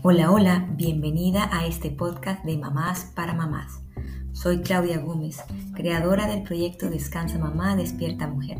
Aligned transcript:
Hola, 0.00 0.30
hola, 0.30 0.68
bienvenida 0.76 1.50
a 1.52 1.66
este 1.66 1.90
podcast 1.90 2.44
de 2.44 2.56
Mamás 2.56 3.10
para 3.16 3.34
Mamás. 3.34 3.80
Soy 4.32 4.60
Claudia 4.60 5.00
Gómez, 5.00 5.42
creadora 5.74 6.28
del 6.28 6.44
proyecto 6.44 6.88
Descansa 6.88 7.36
Mamá, 7.36 7.74
Despierta 7.74 8.28
Mujer. 8.28 8.58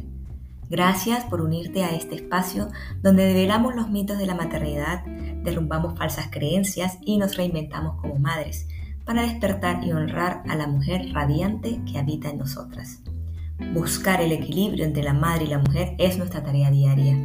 Gracias 0.69 1.25
por 1.27 1.41
unirte 1.41 1.85
a 1.85 1.95
este 1.95 2.16
espacio 2.16 2.71
donde 3.03 3.25
develamos 3.25 3.77
los 3.77 3.89
mitos 3.89 4.19
de 4.19 4.27
la 4.27 4.35
maternidad, 4.35 5.05
derrumbamos 5.45 5.96
falsas 5.96 6.27
creencias 6.29 6.98
y 7.03 7.19
nos 7.19 7.37
reinventamos 7.37 8.00
como 8.00 8.18
madres 8.18 8.66
para 9.05 9.23
despertar 9.23 9.84
y 9.84 9.93
honrar 9.93 10.43
a 10.48 10.57
la 10.57 10.66
mujer 10.66 11.12
radiante 11.12 11.80
que 11.84 12.00
habita 12.00 12.30
en 12.30 12.39
nosotras. 12.39 13.00
Buscar 13.59 14.20
el 14.20 14.30
equilibrio 14.30 14.84
entre 14.84 15.02
la 15.02 15.12
madre 15.12 15.45
y 15.45 15.48
la 15.48 15.58
mujer 15.58 15.96
es 15.98 16.16
nuestra 16.16 16.45
tarea 16.45 16.70
diaria, 16.70 17.16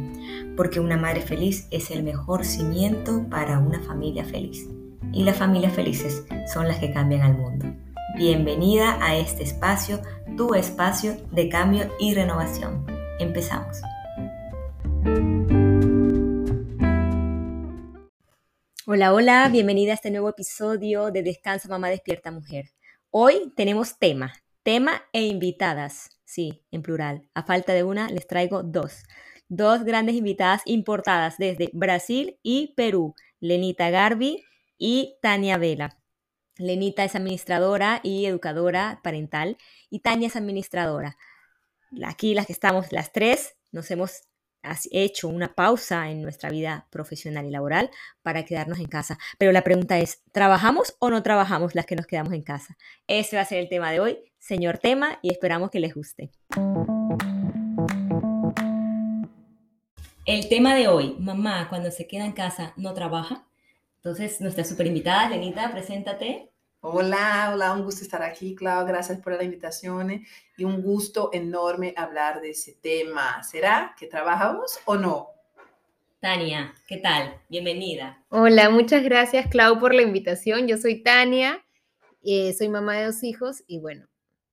porque 0.56 0.80
una 0.80 0.96
madre 0.96 1.20
feliz 1.20 1.68
es 1.70 1.92
el 1.92 2.02
mejor 2.02 2.44
cimiento 2.44 3.24
para 3.30 3.60
una 3.60 3.80
familia 3.80 4.24
feliz. 4.24 4.68
Y 5.12 5.22
las 5.22 5.36
familias 5.36 5.72
felices 5.72 6.24
son 6.52 6.66
las 6.66 6.80
que 6.80 6.92
cambian 6.92 7.22
al 7.22 7.38
mundo. 7.38 7.72
Bienvenida 8.16 8.98
a 9.00 9.16
este 9.16 9.44
espacio, 9.44 10.02
tu 10.36 10.54
espacio 10.54 11.16
de 11.30 11.48
cambio 11.48 11.88
y 12.00 12.14
renovación. 12.14 12.84
Empezamos. 13.20 13.80
Hola, 18.86 19.14
hola, 19.14 19.48
bienvenida 19.50 19.92
a 19.92 19.94
este 19.94 20.10
nuevo 20.10 20.28
episodio 20.28 21.12
de 21.12 21.22
Descansa 21.22 21.68
Mamá 21.68 21.90
Despierta 21.90 22.32
Mujer. 22.32 22.70
Hoy 23.10 23.52
tenemos 23.54 23.98
tema, 23.98 24.32
tema 24.64 25.02
e 25.12 25.22
invitadas. 25.22 26.13
Sí, 26.34 26.64
en 26.72 26.82
plural. 26.82 27.28
A 27.32 27.44
falta 27.44 27.74
de 27.74 27.84
una, 27.84 28.08
les 28.08 28.26
traigo 28.26 28.64
dos. 28.64 29.04
Dos 29.46 29.84
grandes 29.84 30.16
invitadas 30.16 30.62
importadas 30.64 31.38
desde 31.38 31.70
Brasil 31.72 32.40
y 32.42 32.74
Perú, 32.74 33.14
Lenita 33.38 33.88
Garbi 33.90 34.42
y 34.76 35.16
Tania 35.22 35.58
Vela. 35.58 35.96
Lenita 36.56 37.04
es 37.04 37.14
administradora 37.14 38.00
y 38.02 38.26
educadora 38.26 38.98
parental 39.04 39.58
y 39.90 40.00
Tania 40.00 40.26
es 40.26 40.34
administradora. 40.34 41.16
Aquí 42.04 42.34
las 42.34 42.46
que 42.46 42.52
estamos 42.52 42.90
las 42.90 43.12
tres 43.12 43.54
nos 43.70 43.88
hemos 43.92 44.22
hecho 44.90 45.28
una 45.28 45.54
pausa 45.54 46.10
en 46.10 46.22
nuestra 46.22 46.50
vida 46.50 46.86
profesional 46.90 47.46
y 47.46 47.50
laboral 47.50 47.90
para 48.22 48.44
quedarnos 48.44 48.78
en 48.78 48.86
casa. 48.86 49.18
Pero 49.38 49.52
la 49.52 49.62
pregunta 49.62 49.98
es, 49.98 50.22
¿trabajamos 50.32 50.96
o 50.98 51.10
no 51.10 51.22
trabajamos 51.22 51.74
las 51.74 51.86
que 51.86 51.96
nos 51.96 52.06
quedamos 52.06 52.32
en 52.32 52.42
casa? 52.42 52.76
Ese 53.06 53.36
va 53.36 53.42
a 53.42 53.46
ser 53.46 53.58
el 53.58 53.68
tema 53.68 53.90
de 53.92 54.00
hoy, 54.00 54.18
señor 54.38 54.78
tema, 54.78 55.18
y 55.22 55.32
esperamos 55.32 55.70
que 55.70 55.80
les 55.80 55.94
guste. 55.94 56.30
El 60.26 60.48
tema 60.48 60.74
de 60.74 60.88
hoy, 60.88 61.16
mamá 61.18 61.68
cuando 61.68 61.90
se 61.90 62.06
queda 62.06 62.24
en 62.24 62.32
casa 62.32 62.72
no 62.76 62.94
trabaja. 62.94 63.46
Entonces, 63.96 64.40
nuestra 64.40 64.64
super 64.64 64.86
invitada, 64.86 65.28
Lenita, 65.28 65.70
preséntate. 65.70 66.53
Hola, 66.86 67.50
hola, 67.54 67.72
un 67.72 67.82
gusto 67.82 68.02
estar 68.02 68.22
aquí, 68.22 68.54
Clau. 68.54 68.84
Gracias 68.84 69.18
por 69.18 69.32
la 69.32 69.42
invitación 69.42 70.22
y 70.54 70.64
un 70.64 70.82
gusto 70.82 71.30
enorme 71.32 71.94
hablar 71.96 72.42
de 72.42 72.50
ese 72.50 72.74
tema. 72.74 73.42
¿Será 73.42 73.94
que 73.98 74.06
trabajamos 74.06 74.78
o 74.84 74.96
no? 74.96 75.30
Tania, 76.20 76.74
¿qué 76.86 76.98
tal? 76.98 77.40
Bienvenida. 77.48 78.22
Hola, 78.28 78.68
muchas 78.68 79.02
gracias, 79.02 79.48
Clau, 79.48 79.80
por 79.80 79.94
la 79.94 80.02
invitación. 80.02 80.68
Yo 80.68 80.76
soy 80.76 81.02
Tania, 81.02 81.64
eh, 82.22 82.52
soy 82.52 82.68
mamá 82.68 82.98
de 82.98 83.06
dos 83.06 83.22
hijos 83.22 83.64
y 83.66 83.78
bueno, 83.78 84.06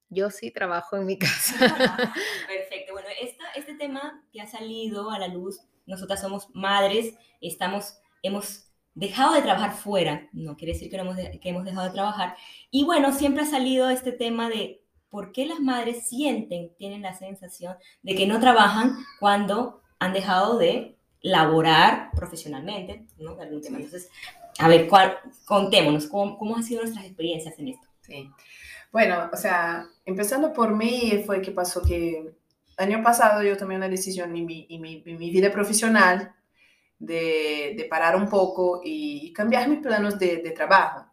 yo 0.08 0.30
sí 0.30 0.52
trabajo 0.52 0.96
en 0.96 1.08
mi 1.08 1.18
casa. 1.18 1.58
Perfecto. 2.48 2.94
Bueno, 2.94 3.10
este 3.58 3.74
tema 3.74 4.24
que 4.32 4.40
ha 4.40 4.48
salido 4.48 5.12
a 5.12 5.20
la 5.20 5.28
luz, 5.28 5.60
nosotras 5.86 6.22
somos 6.22 6.48
madres, 6.54 7.14
estamos, 7.42 8.00
hemos 8.24 8.71
dejado 8.94 9.34
de 9.34 9.42
trabajar 9.42 9.74
fuera, 9.74 10.28
no 10.34 10.58
quiere 10.58 10.74
decir 10.74 10.90
que, 10.90 10.98
hemos, 10.98 11.16
que 11.16 11.50
hemos 11.50 11.66
dejado 11.66 11.88
de 11.88 11.94
trabajar. 11.94 12.36
Y 12.70 12.84
bueno, 12.84 13.14
siempre 13.14 13.44
ha 13.44 13.48
salido 13.48 13.90
este 13.90 14.12
tema 14.12 14.50
de 14.50 14.82
por 15.10 15.32
qué 15.32 15.46
las 15.46 15.60
madres 15.60 16.08
sienten, 16.08 16.72
tienen 16.78 17.02
la 17.02 17.14
sensación 17.14 17.76
de 18.02 18.16
que 18.16 18.28
no 18.28 18.40
trabajan 18.40 18.98
cuando 19.20 19.82
han 20.00 20.14
dejado 20.14 20.58
de 20.58 20.98
laborar 21.22 22.10
profesionalmente, 22.16 23.06
¿no? 23.18 23.36
De 23.36 23.44
algún 23.44 23.62
tema. 23.62 23.78
Entonces, 23.78 24.10
a 24.58 24.68
ver, 24.68 24.88
cuál, 24.88 25.18
contémonos, 25.46 26.08
¿cómo, 26.08 26.38
¿cómo 26.38 26.56
han 26.56 26.64
sido 26.64 26.82
nuestras 26.82 27.06
experiencias 27.06 27.58
en 27.60 27.70
esto? 27.70 27.88
Sí. 28.02 28.30
Bueno, 28.92 29.30
o 29.32 29.38
sea, 29.38 29.86
empezando 30.06 30.52
por 30.54 30.76
mí, 30.76 31.24
fue 31.26 31.42
que 31.42 31.52
pasó 31.52 31.82
que 31.82 32.34
año 32.78 33.04
pasado 33.04 33.44
yo 33.44 33.58
tomé 33.58 33.76
una 33.76 33.88
decisión 33.88 34.36
en 34.36 34.46
mi, 34.46 34.66
en 34.70 34.82
mi, 34.82 35.04
en 35.06 35.18
mi 35.18 35.30
vida 35.30 35.52
profesional 35.52 36.34
de, 37.02 37.88
parar 37.90 38.16
un 38.16 38.30
poco 38.30 38.82
y 38.84 39.34
cambiar 39.34 39.68
mis 39.68 39.80
planos 39.80 40.18
de, 40.20 40.52
trabajo. 40.56 41.08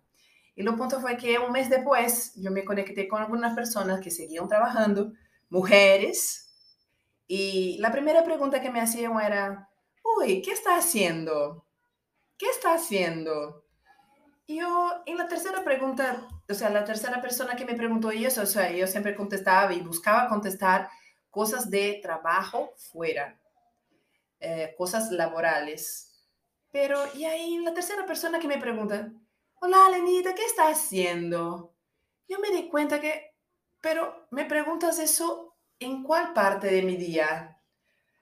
Y 0.54 0.62
lo 0.62 0.76
punto 0.76 1.00
fue 1.00 1.16
que 1.16 1.38
un 1.38 1.52
mes 1.52 1.70
después 1.70 2.32
yo 2.36 2.50
me 2.50 2.64
conecté 2.64 3.08
con 3.08 3.22
algunas 3.22 3.54
personas 3.54 4.00
que 4.00 4.10
seguían 4.10 4.48
trabajando, 4.48 5.12
mujeres, 5.48 6.44
y 7.26 7.78
la 7.78 7.92
primera 7.92 8.24
pregunta 8.24 8.60
que 8.60 8.70
me 8.70 8.80
hacían 8.80 9.18
era, 9.20 9.68
uy, 10.02 10.42
¿qué 10.42 10.52
está 10.52 10.76
haciendo? 10.76 11.66
¿Qué 12.36 12.46
está 12.46 12.74
haciendo? 12.74 13.64
Y 14.46 14.60
yo, 14.60 15.02
en 15.04 15.18
la 15.18 15.28
tercera 15.28 15.62
pregunta, 15.62 16.26
o 16.48 16.54
sea, 16.54 16.70
la 16.70 16.84
tercera 16.84 17.20
persona 17.20 17.54
que 17.54 17.66
me 17.66 17.74
preguntó 17.74 18.10
eso, 18.10 18.42
o 18.42 18.46
sea, 18.46 18.72
yo 18.72 18.86
siempre 18.86 19.14
contestaba 19.14 19.74
y 19.74 19.80
buscaba 19.80 20.28
contestar 20.28 20.88
cosas 21.30 21.68
de 21.70 22.00
trabajo 22.02 22.72
fuera. 22.76 23.38
Eh, 24.40 24.74
cosas 24.76 25.10
laborales. 25.10 26.28
Pero, 26.70 27.00
y 27.14 27.24
ahí 27.24 27.58
la 27.58 27.74
tercera 27.74 28.06
persona 28.06 28.38
que 28.38 28.46
me 28.46 28.58
pregunta, 28.58 29.12
hola 29.54 29.88
Lenita, 29.90 30.34
¿qué 30.34 30.44
estás 30.44 30.78
haciendo? 30.78 31.74
Yo 32.28 32.38
me 32.38 32.50
di 32.50 32.68
cuenta 32.68 33.00
que, 33.00 33.34
pero 33.80 34.28
me 34.30 34.44
preguntas 34.44 34.98
eso 34.98 35.56
en 35.80 36.02
cuál 36.02 36.32
parte 36.34 36.68
de 36.68 36.82
mi 36.82 36.96
día? 36.96 37.57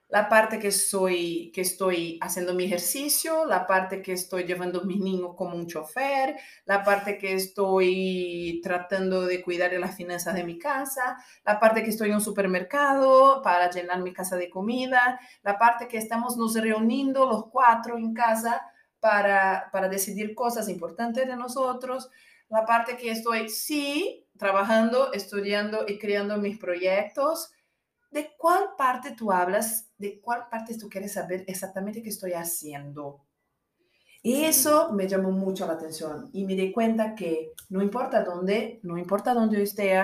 La 0.09 0.29
parte 0.29 0.57
que, 0.57 0.71
soy, 0.71 1.51
que 1.53 1.61
estoy 1.61 2.17
haciendo 2.21 2.53
mi 2.53 2.63
ejercicio, 2.63 3.45
la 3.45 3.67
parte 3.67 4.01
que 4.01 4.13
estoy 4.13 4.45
llevando 4.45 4.81
a 4.81 4.85
mis 4.85 4.99
niños 4.99 5.31
como 5.35 5.55
un 5.55 5.67
chofer, 5.67 6.37
la 6.65 6.83
parte 6.83 7.17
que 7.17 7.33
estoy 7.33 8.61
tratando 8.63 9.25
de 9.25 9.41
cuidar 9.41 9.73
las 9.73 9.95
finanzas 9.95 10.33
de 10.35 10.45
mi 10.45 10.57
casa, 10.57 11.17
la 11.45 11.59
parte 11.59 11.83
que 11.83 11.89
estoy 11.89 12.09
en 12.09 12.15
un 12.15 12.21
supermercado 12.21 13.41
para 13.41 13.69
llenar 13.69 14.01
mi 14.01 14.13
casa 14.13 14.37
de 14.37 14.49
comida, 14.49 15.19
la 15.43 15.57
parte 15.57 15.87
que 15.87 15.97
estamos 15.97 16.37
nos 16.37 16.55
reuniendo 16.55 17.25
los 17.25 17.47
cuatro 17.47 17.97
en 17.97 18.13
casa 18.13 18.61
para, 19.01 19.69
para 19.73 19.89
decidir 19.89 20.33
cosas 20.33 20.69
importantes 20.69 21.27
de 21.27 21.35
nosotros, 21.35 22.09
la 22.49 22.65
parte 22.65 22.95
que 22.95 23.11
estoy, 23.11 23.49
sí, 23.49 24.25
trabajando, 24.37 25.11
estudiando 25.11 25.83
y 25.85 25.99
creando 25.99 26.37
mis 26.37 26.57
proyectos, 26.57 27.51
¿De 28.09 28.35
cuál 28.37 28.69
parte 28.77 29.11
tú 29.11 29.31
hablas? 29.31 29.89
¿De 29.97 30.19
cuál 30.21 30.47
parte 30.49 30.77
tú 30.77 30.87
quieres 30.89 31.13
saber 31.13 31.43
exactamente 31.47 32.01
qué 32.01 32.09
estoy 32.09 32.33
haciendo? 32.33 33.21
Y 34.23 34.43
eso 34.45 34.91
me 34.91 35.07
llamó 35.07 35.31
mucho 35.31 35.65
la 35.67 35.73
atención 35.73 36.29
y 36.33 36.45
me 36.45 36.55
di 36.55 36.71
cuenta 36.71 37.15
que 37.15 37.53
no 37.69 37.81
importa 37.81 38.23
dónde, 38.23 38.79
no 38.83 38.97
importa 38.97 39.33
dónde 39.33 39.57
yo 39.57 39.63
esté, 39.63 40.01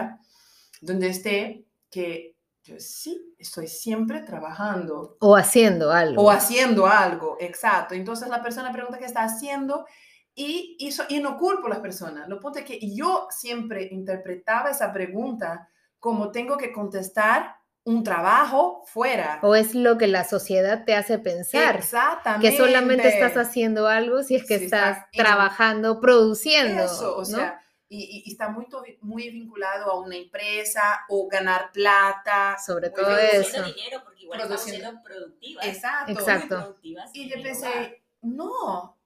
dónde 0.81 1.08
esté, 1.08 1.66
que 1.90 2.38
yo 2.64 2.75
sí 2.80 3.36
estoy 3.38 3.68
siempre 3.68 4.22
trabajando. 4.22 5.18
O 5.20 5.35
haciendo 5.35 5.91
algo. 5.91 6.24
O 6.24 6.31
haciendo 6.31 6.88
algo, 6.88 7.38
exacto. 7.40 7.96
Entonces 7.96 8.30
la 8.30 8.41
persona 8.41 8.72
pregunta 8.72 8.97
qué 8.97 9.06
está 9.06 9.24
haciendo 9.24 9.85
y, 10.34 10.78
y 11.09 11.20
no 11.20 11.38
culpo 11.38 11.68
a 11.68 11.72
las 11.72 11.80
personas. 11.80 12.30
Lo 12.30 12.40
punto 12.40 12.59
es 12.59 12.66
que 12.66 12.80
yo 12.96 13.28
siempre 13.30 13.90
interpretaba 13.91 14.70
esa 14.70 14.94
pregunta 14.94 15.70
como 16.00 16.31
tengo 16.31 16.58
que 16.58 16.72
contestar 16.72 17.56
un 17.86 18.04
trabajo 18.04 18.84
fuera. 18.86 19.40
O 19.42 19.56
es 19.56 19.76
lo 19.76 19.98
que 19.98 20.08
la 20.08 20.24
sociedad 20.24 20.86
te 20.86 20.96
hace 20.96 21.20
pensar. 21.20 21.76
Exactamente. 21.76 22.50
Que 22.50 22.58
solamente 22.58 23.08
estás 23.08 23.35
haciendo 23.35 23.88
algo 23.88 24.24
si 24.24 24.35
es 24.35 24.46
que 24.46 24.56
estás, 24.56 25.06
trabajando, 25.12 26.00
produciendo. 26.00 26.85
Eso, 26.85 27.18
o 27.18 27.26
sea, 27.26 27.62
y, 27.90 28.24
está 28.32 28.50
muy, 28.50 28.68
muy 29.02 29.30
vinculado 29.30 29.91
a 29.91 30.00
una 30.00 30.16
empresa 30.16 31.02
o 31.09 31.28
ganar 31.28 31.72
plata. 31.72 32.58
Sobre 32.66 32.90
todo 32.90 33.18
eso. 33.18 33.64
dinero 33.64 34.02
porque 34.03 34.24
igual 34.24 34.40
estamos 34.40 34.62
siendo 34.62 35.03
productivas. 35.03 35.66
Exacto. 35.66 36.12
Exacto. 36.14 36.78
Y 37.14 37.29
yo 37.29 37.41
pensé, 37.44 38.03
no, 38.22 38.97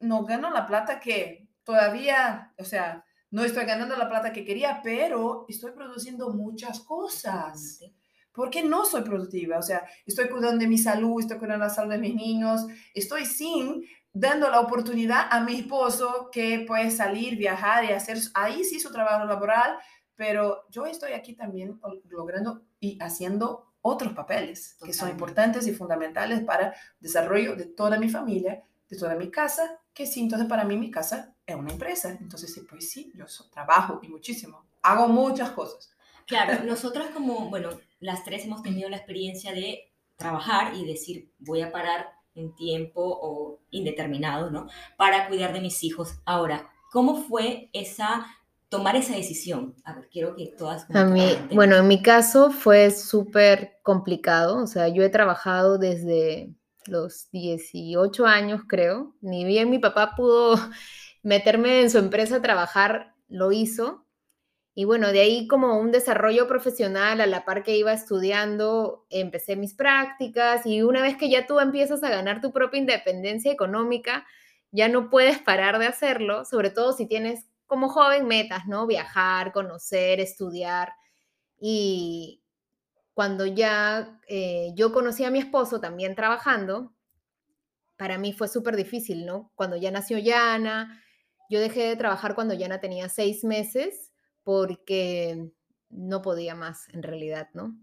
no 0.00 0.24
gano 0.24 0.50
la 0.50 0.66
plata 0.66 0.98
que 0.98 1.48
todavía, 1.62 2.52
o 2.58 2.64
sea, 2.64 3.04
no 3.30 3.44
estoy 3.44 3.64
ganando 3.64 3.96
la 3.96 4.08
plata 4.08 4.32
que 4.32 4.44
quería, 4.44 4.80
pero 4.82 5.46
estoy 5.48 5.72
produciendo 5.72 6.30
muchas 6.30 6.80
cosas 6.80 7.80
porque 8.34 8.62
no 8.62 8.84
soy 8.84 9.02
productiva. 9.02 9.58
O 9.58 9.62
sea, 9.62 9.86
estoy 10.04 10.28
cuidando 10.28 10.58
de 10.58 10.66
mi 10.66 10.78
salud, 10.78 11.20
estoy 11.20 11.38
cuidando 11.38 11.64
la 11.64 11.70
salud 11.70 11.92
de 11.92 11.98
mis 11.98 12.14
niños, 12.14 12.66
estoy 12.92 13.24
sin 13.24 13.84
dando 14.12 14.48
la 14.50 14.60
oportunidad 14.60 15.26
a 15.30 15.40
mi 15.40 15.56
esposo 15.56 16.28
que 16.30 16.64
puede 16.66 16.90
salir, 16.90 17.36
viajar 17.36 17.84
y 17.84 17.92
hacer 17.92 18.18
ahí 18.34 18.62
sí 18.64 18.78
su 18.78 18.92
trabajo 18.92 19.24
laboral, 19.24 19.76
pero 20.14 20.64
yo 20.70 20.86
estoy 20.86 21.12
aquí 21.12 21.34
también 21.34 21.80
logrando 22.10 22.62
y 22.78 22.98
haciendo 23.00 23.72
otros 23.82 24.12
papeles 24.12 24.76
que 24.84 24.92
son 24.92 25.10
importantes 25.10 25.66
y 25.66 25.74
fundamentales 25.74 26.40
para 26.40 26.68
el 26.68 26.74
desarrollo 27.00 27.56
de 27.56 27.66
toda 27.66 27.98
mi 27.98 28.08
familia, 28.08 28.62
de 28.88 28.96
toda 28.96 29.14
mi 29.16 29.30
casa 29.30 29.80
que 29.94 30.06
sí, 30.06 30.20
entonces 30.20 30.48
para 30.48 30.64
mí 30.64 30.76
mi 30.76 30.90
casa 30.90 31.34
es 31.46 31.54
una 31.54 31.70
empresa. 31.70 32.10
Entonces, 32.20 32.60
pues 32.68 32.90
sí, 32.90 33.12
yo 33.14 33.24
trabajo 33.50 34.00
y 34.02 34.08
muchísimo. 34.08 34.66
Hago 34.82 35.08
muchas 35.08 35.50
cosas. 35.50 35.90
Claro, 36.26 36.62
nosotras 36.64 37.10
como, 37.10 37.48
bueno, 37.48 37.70
las 38.04 38.22
tres 38.22 38.44
hemos 38.44 38.62
tenido 38.62 38.90
la 38.90 38.98
experiencia 38.98 39.52
de 39.52 39.90
trabajar 40.16 40.74
y 40.76 40.84
decir, 40.84 41.30
voy 41.38 41.62
a 41.62 41.72
parar 41.72 42.06
en 42.34 42.54
tiempo 42.54 43.00
o 43.02 43.60
indeterminado, 43.70 44.50
¿no? 44.50 44.68
Para 44.98 45.26
cuidar 45.28 45.54
de 45.54 45.60
mis 45.60 45.82
hijos. 45.82 46.20
Ahora, 46.26 46.70
¿cómo 46.92 47.16
fue 47.16 47.70
esa 47.72 48.26
tomar 48.68 48.96
esa 48.96 49.14
decisión? 49.14 49.74
A 49.84 49.94
ver, 49.94 50.08
quiero 50.10 50.36
que 50.36 50.52
todas... 50.58 50.86
A 50.94 51.04
mí, 51.06 51.24
bueno, 51.54 51.76
en 51.76 51.88
mi 51.88 52.02
caso 52.02 52.50
fue 52.50 52.90
súper 52.90 53.78
complicado, 53.82 54.62
o 54.62 54.66
sea, 54.66 54.88
yo 54.88 55.02
he 55.02 55.08
trabajado 55.08 55.78
desde 55.78 56.52
los 56.86 57.30
18 57.30 58.26
años, 58.26 58.62
creo, 58.68 59.14
ni 59.22 59.46
bien 59.46 59.70
mi 59.70 59.78
papá 59.78 60.14
pudo 60.14 60.58
meterme 61.22 61.80
en 61.80 61.90
su 61.90 61.96
empresa 61.96 62.36
a 62.36 62.42
trabajar, 62.42 63.14
lo 63.28 63.50
hizo, 63.50 64.03
y 64.76 64.84
bueno, 64.84 65.12
de 65.12 65.20
ahí 65.20 65.46
como 65.46 65.78
un 65.78 65.92
desarrollo 65.92 66.48
profesional 66.48 67.20
a 67.20 67.26
la 67.26 67.44
par 67.44 67.62
que 67.62 67.76
iba 67.76 67.92
estudiando, 67.92 69.06
empecé 69.08 69.54
mis 69.54 69.72
prácticas 69.72 70.66
y 70.66 70.82
una 70.82 71.00
vez 71.00 71.16
que 71.16 71.30
ya 71.30 71.46
tú 71.46 71.60
empiezas 71.60 72.02
a 72.02 72.10
ganar 72.10 72.40
tu 72.40 72.52
propia 72.52 72.80
independencia 72.80 73.52
económica, 73.52 74.26
ya 74.72 74.88
no 74.88 75.10
puedes 75.10 75.38
parar 75.38 75.78
de 75.78 75.86
hacerlo, 75.86 76.44
sobre 76.44 76.70
todo 76.70 76.92
si 76.92 77.06
tienes 77.06 77.46
como 77.66 77.88
joven 77.88 78.26
metas, 78.26 78.66
¿no? 78.66 78.86
Viajar, 78.88 79.52
conocer, 79.52 80.18
estudiar. 80.18 80.92
Y 81.60 82.42
cuando 83.14 83.46
ya 83.46 84.20
eh, 84.26 84.72
yo 84.74 84.92
conocí 84.92 85.24
a 85.24 85.30
mi 85.30 85.38
esposo 85.38 85.80
también 85.80 86.16
trabajando, 86.16 86.92
para 87.96 88.18
mí 88.18 88.32
fue 88.32 88.48
súper 88.48 88.74
difícil, 88.74 89.24
¿no? 89.24 89.52
Cuando 89.54 89.76
ya 89.76 89.92
nació 89.92 90.18
Yana, 90.18 91.00
yo 91.48 91.60
dejé 91.60 91.82
de 91.84 91.96
trabajar 91.96 92.34
cuando 92.34 92.54
Yana 92.54 92.80
tenía 92.80 93.08
seis 93.08 93.44
meses 93.44 94.13
porque 94.44 95.50
no 95.90 96.22
podía 96.22 96.54
más 96.54 96.88
en 96.90 97.02
realidad, 97.02 97.48
¿no? 97.54 97.76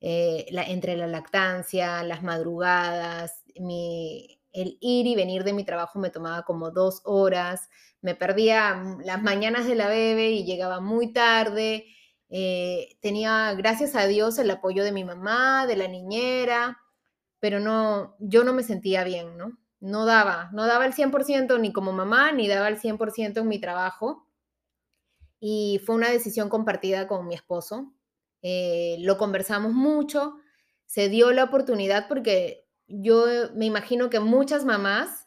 Eh, 0.00 0.46
entre 0.68 0.96
la 0.96 1.06
lactancia, 1.06 2.02
las 2.04 2.22
madrugadas, 2.22 3.42
el 3.54 4.78
ir 4.80 5.06
y 5.06 5.14
venir 5.16 5.44
de 5.44 5.52
mi 5.52 5.64
trabajo 5.64 5.98
me 5.98 6.10
tomaba 6.10 6.44
como 6.44 6.70
dos 6.70 7.00
horas, 7.04 7.68
me 8.00 8.14
perdía 8.14 8.80
las 9.04 9.22
mañanas 9.22 9.66
de 9.66 9.74
la 9.74 9.88
bebé 9.88 10.30
y 10.30 10.44
llegaba 10.44 10.80
muy 10.80 11.12
tarde. 11.12 11.86
Eh, 12.30 12.96
tenía, 13.00 13.54
gracias 13.54 13.94
a 13.96 14.06
Dios, 14.06 14.38
el 14.38 14.50
apoyo 14.50 14.84
de 14.84 14.92
mi 14.92 15.04
mamá, 15.04 15.66
de 15.66 15.76
la 15.76 15.88
niñera, 15.88 16.78
pero 17.40 17.58
no, 17.60 18.16
yo 18.20 18.44
no 18.44 18.52
me 18.52 18.62
sentía 18.62 19.02
bien, 19.04 19.36
¿no? 19.36 19.58
No 19.80 20.04
daba, 20.06 20.50
no 20.52 20.66
daba 20.66 20.86
el 20.86 20.92
100% 20.92 21.58
ni 21.60 21.72
como 21.72 21.92
mamá, 21.92 22.32
ni 22.32 22.48
daba 22.48 22.68
el 22.68 22.78
100% 22.78 23.40
en 23.40 23.48
mi 23.48 23.60
trabajo 23.60 24.27
y 25.40 25.80
fue 25.84 25.94
una 25.94 26.10
decisión 26.10 26.48
compartida 26.48 27.06
con 27.06 27.26
mi 27.26 27.34
esposo. 27.34 27.92
Eh, 28.42 28.96
lo 29.00 29.18
conversamos 29.18 29.72
mucho, 29.72 30.36
se 30.86 31.08
dio 31.08 31.32
la 31.32 31.44
oportunidad 31.44 32.08
porque 32.08 32.66
yo 32.86 33.26
me 33.54 33.66
imagino 33.66 34.10
que 34.10 34.20
muchas 34.20 34.64
mamás 34.64 35.26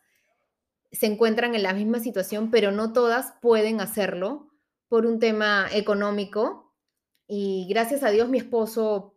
se 0.92 1.06
encuentran 1.06 1.56
en 1.56 1.64
la 1.64 1.74
misma 1.74 2.00
situación, 2.00 2.52
pero 2.52 2.72
no 2.72 2.94
todas 2.94 3.34
pueden 3.42 3.80
hacerlo 3.80 4.50
por 4.88 5.06
un 5.06 5.20
tema 5.20 5.68
económico. 5.72 6.74
Y 7.28 7.68
gracias 7.70 8.04
a 8.04 8.10
Dios 8.10 8.28
mi 8.28 8.40
esposo 8.40 9.16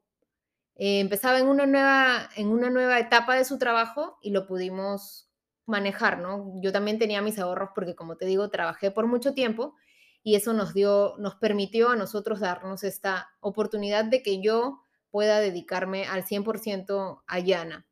eh, 0.76 1.00
empezaba 1.00 1.38
en 1.38 1.48
una, 1.48 1.66
nueva, 1.66 2.28
en 2.36 2.48
una 2.48 2.70
nueva 2.70 2.98
etapa 2.98 3.34
de 3.34 3.44
su 3.44 3.58
trabajo 3.58 4.18
y 4.22 4.30
lo 4.30 4.46
pudimos 4.46 5.30
manejar, 5.66 6.18
¿no? 6.18 6.52
Yo 6.60 6.72
también 6.72 6.98
tenía 6.98 7.22
mis 7.22 7.38
ahorros 7.38 7.70
porque, 7.74 7.94
como 7.94 8.16
te 8.16 8.26
digo, 8.26 8.50
trabajé 8.50 8.90
por 8.90 9.06
mucho 9.06 9.34
tiempo 9.34 9.74
y 10.24 10.34
eso 10.34 10.54
nos 10.54 10.74
dio, 10.74 11.14
nos 11.18 11.36
permitió 11.36 11.90
a 11.90 11.96
nosotros 11.96 12.40
darnos 12.40 12.82
esta 12.82 13.28
oportunidad 13.40 14.06
de 14.06 14.22
que 14.22 14.42
yo 14.42 14.80
pueda 15.10 15.38
dedicarme 15.38 16.06
al 16.06 16.24
100% 16.24 17.22
a 17.26 17.38
Yana. 17.38 17.86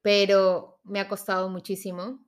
Pero 0.00 0.80
me 0.84 1.00
ha 1.00 1.08
costado 1.08 1.50
muchísimo, 1.50 2.24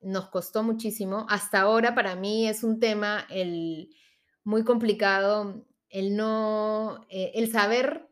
nos 0.00 0.30
costó 0.30 0.62
muchísimo. 0.62 1.26
Hasta 1.28 1.60
ahora 1.60 1.94
para 1.94 2.16
mí 2.16 2.48
es 2.48 2.64
un 2.64 2.80
tema 2.80 3.26
el, 3.28 3.94
muy 4.42 4.64
complicado 4.64 5.66
el 5.90 6.16
no, 6.16 7.04
eh, 7.10 7.32
el 7.34 7.50
saber 7.50 8.08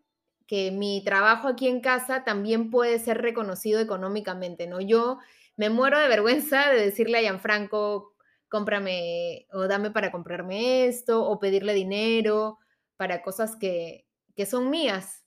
que 0.47 0.71
mi 0.71 1.03
trabajo 1.05 1.49
aquí 1.49 1.69
en 1.69 1.81
casa 1.81 2.25
también 2.25 2.71
puede 2.71 2.99
ser 2.99 3.23
reconocido 3.23 3.81
económicamente, 3.81 4.67
¿no? 4.67 4.81
Yo 4.81 5.19
me 5.57 5.71
muero 5.71 5.99
de 5.99 6.09
vergüenza 6.09 6.71
de 6.71 6.81
decirle 6.85 7.19
a 7.19 7.23
Gianfranco, 7.23 8.15
cómprame 8.49 9.47
o 9.53 9.69
dame 9.69 9.91
para 9.91 10.11
comprarme 10.11 10.87
esto 10.87 11.25
o 11.25 11.39
pedirle 11.39 11.75
dinero 11.75 12.59
para 12.97 13.23
cosas 13.23 13.57
que, 13.57 14.07
son 14.47 14.71
mías, 14.71 15.25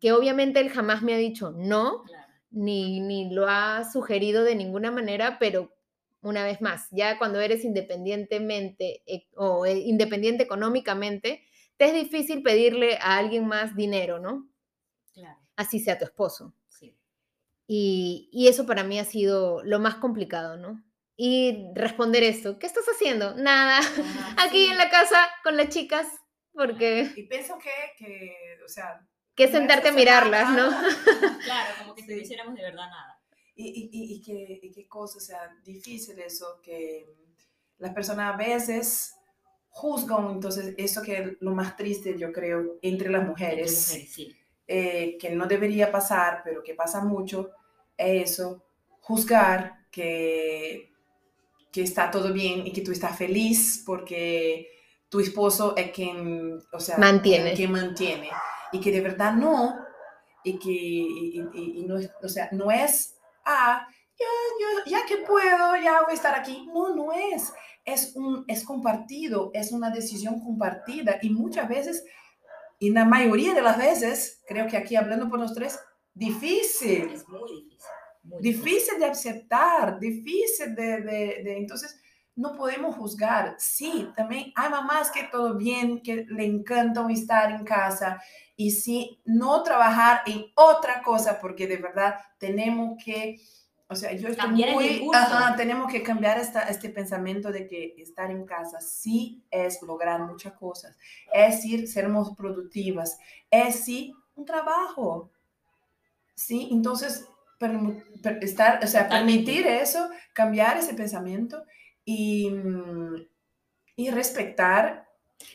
que 0.00 0.12
obviamente 0.12 0.60
él 0.60 0.70
jamás 0.70 1.02
me 1.02 1.14
ha 1.14 1.18
dicho 1.18 1.52
no, 1.52 2.04
ni, 2.50 3.00
ni 3.00 3.30
lo 3.32 3.46
ha 3.48 3.84
sugerido 3.90 4.44
de 4.44 4.54
ninguna 4.54 4.90
manera, 4.90 5.38
pero 5.38 5.74
una 6.20 6.44
vez 6.44 6.60
más, 6.60 6.88
ya 6.90 7.18
cuando 7.18 7.40
eres 7.40 7.64
independientemente 7.64 9.02
e, 9.06 9.28
o 9.36 9.66
eh, 9.66 9.78
independiente 9.78 10.44
económicamente, 10.44 11.44
te 11.76 11.86
es 11.86 11.94
difícil 11.94 12.42
pedirle 12.42 12.96
a 12.96 13.16
alguien 13.16 13.46
más 13.46 13.76
dinero, 13.76 14.18
¿no? 14.18 14.48
Así 15.56 15.80
sea 15.80 15.98
tu 15.98 16.04
esposo. 16.04 16.54
Y, 17.66 18.30
y, 18.32 18.48
eso 18.48 18.64
para 18.64 18.82
mí 18.82 18.98
ha 18.98 19.04
sido 19.04 19.62
lo 19.62 19.78
más 19.78 19.96
complicado, 19.96 20.56
¿no? 20.56 20.82
Y 21.20 21.66
responder 21.74 22.22
esto. 22.22 22.60
¿Qué 22.60 22.66
estás 22.66 22.84
haciendo? 22.86 23.34
Nada. 23.34 23.80
Aquí 24.38 24.66
en 24.66 24.78
la 24.78 24.88
casa 24.88 25.28
con 25.42 25.56
las 25.56 25.68
chicas, 25.68 26.06
porque... 26.52 27.12
Y 27.16 27.24
pienso 27.24 27.58
que, 27.58 27.70
que 27.98 28.36
o 28.64 28.68
sea... 28.68 29.04
Que 29.34 29.48
sentarte 29.48 29.88
a 29.88 29.92
mirarlas, 29.92 30.50
¿no? 30.50 30.68
claro, 31.44 31.74
como 31.80 31.94
que 31.96 32.02
si 32.02 32.14
no 32.14 32.22
hiciéramos 32.22 32.54
de 32.54 32.62
verdad 32.62 32.88
nada. 32.88 33.20
Y, 33.56 33.90
y, 33.92 34.14
y, 34.14 34.22
qué, 34.22 34.60
y 34.62 34.70
qué 34.70 34.86
cosa, 34.86 35.18
o 35.18 35.20
sea, 35.20 35.40
difícil 35.64 36.18
eso, 36.20 36.60
que 36.62 37.06
las 37.78 37.92
personas 37.92 38.34
a 38.34 38.36
veces 38.36 39.16
juzgan, 39.70 40.30
entonces 40.30 40.74
eso 40.78 41.02
que 41.02 41.18
es 41.18 41.28
lo 41.40 41.52
más 41.52 41.76
triste, 41.76 42.16
yo 42.16 42.32
creo, 42.32 42.78
entre 42.80 43.10
las 43.10 43.26
mujeres, 43.26 43.90
entre 43.90 44.02
mujeres 44.02 44.12
sí. 44.12 44.36
eh, 44.68 45.18
que 45.20 45.30
no 45.30 45.46
debería 45.46 45.90
pasar, 45.90 46.42
pero 46.44 46.62
que 46.62 46.74
pasa 46.74 47.02
mucho, 47.02 47.50
es 47.96 48.30
eso, 48.30 48.64
juzgar 49.00 49.86
que 49.90 50.87
que 51.72 51.82
está 51.82 52.10
todo 52.10 52.32
bien 52.32 52.66
y 52.66 52.72
que 52.72 52.80
tú 52.80 52.92
estás 52.92 53.16
feliz 53.16 53.82
porque 53.84 54.68
tu 55.08 55.20
esposo 55.20 55.74
es 55.76 55.90
quien, 55.92 56.60
o 56.72 56.80
sea, 56.80 56.98
mantiene. 56.98 57.54
Quien 57.54 57.72
mantiene. 57.72 58.30
Y 58.72 58.80
que 58.80 58.92
de 58.92 59.00
verdad 59.00 59.32
no, 59.32 59.74
y 60.44 60.58
que 60.58 60.70
y, 60.70 61.84
no, 61.86 61.96
o 62.22 62.28
sea, 62.28 62.48
no 62.52 62.70
es, 62.70 63.16
ah, 63.44 63.86
ya, 64.18 64.90
ya 64.90 65.06
que 65.06 65.18
puedo, 65.18 65.76
ya 65.76 66.02
voy 66.02 66.12
a 66.12 66.14
estar 66.14 66.38
aquí. 66.38 66.66
No, 66.72 66.94
no 66.94 67.12
es. 67.12 67.52
Es, 67.84 68.14
un, 68.16 68.44
es 68.48 68.64
compartido, 68.64 69.50
es 69.54 69.72
una 69.72 69.90
decisión 69.90 70.40
compartida 70.40 71.18
y 71.22 71.30
muchas 71.30 71.68
veces, 71.68 72.04
y 72.78 72.90
la 72.90 73.06
mayoría 73.06 73.54
de 73.54 73.62
las 73.62 73.78
veces, 73.78 74.42
creo 74.46 74.66
que 74.68 74.76
aquí 74.76 74.94
hablando 74.94 75.30
por 75.30 75.38
los 75.38 75.54
tres, 75.54 75.78
difícil. 76.12 77.10
Es 77.10 77.26
muy 77.28 77.50
difícil 77.50 77.97
difícil 78.40 78.98
de 78.98 79.06
aceptar, 79.06 79.98
difícil 79.98 80.74
de, 80.74 81.00
de, 81.00 81.56
Entonces, 81.56 82.00
no 82.36 82.54
podemos 82.54 82.94
juzgar. 82.96 83.56
Sí, 83.58 84.08
también 84.16 84.52
hay 84.54 84.70
mamás 84.70 85.10
que 85.10 85.24
todo 85.24 85.56
bien, 85.56 86.00
que 86.02 86.24
le 86.28 86.44
encantan 86.44 87.10
estar 87.10 87.50
en 87.50 87.64
casa 87.64 88.22
y 88.56 88.70
sí, 88.70 89.20
no 89.24 89.62
trabajar 89.62 90.22
en 90.26 90.46
otra 90.54 91.02
cosa, 91.02 91.40
porque 91.40 91.66
de 91.66 91.76
verdad 91.76 92.16
tenemos 92.38 93.02
que, 93.04 93.40
o 93.88 93.94
sea, 93.94 94.12
yo 94.12 94.28
estoy 94.28 94.50
muy, 94.50 95.08
tenemos 95.56 95.90
que 95.90 96.02
cambiar 96.02 96.38
esta, 96.38 96.62
este 96.62 96.90
pensamiento 96.90 97.52
de 97.52 97.66
que 97.66 97.94
estar 97.98 98.30
en 98.30 98.44
casa 98.44 98.80
sí 98.80 99.44
es 99.50 99.80
lograr 99.82 100.20
muchas 100.22 100.54
cosas, 100.54 100.96
es 101.32 101.56
decir, 101.56 101.88
sermos 101.88 102.36
productivas, 102.36 103.18
es 103.50 103.76
sí 103.84 104.14
un 104.34 104.44
trabajo. 104.44 105.30
Sí, 106.34 106.68
entonces 106.70 107.28
estar, 108.40 108.82
o 108.82 108.86
sea, 108.86 109.08
permitir 109.08 109.66
eso, 109.66 110.08
cambiar 110.32 110.78
ese 110.78 110.94
pensamiento 110.94 111.64
y, 112.04 112.50
y 113.96 114.10
respetar 114.10 115.08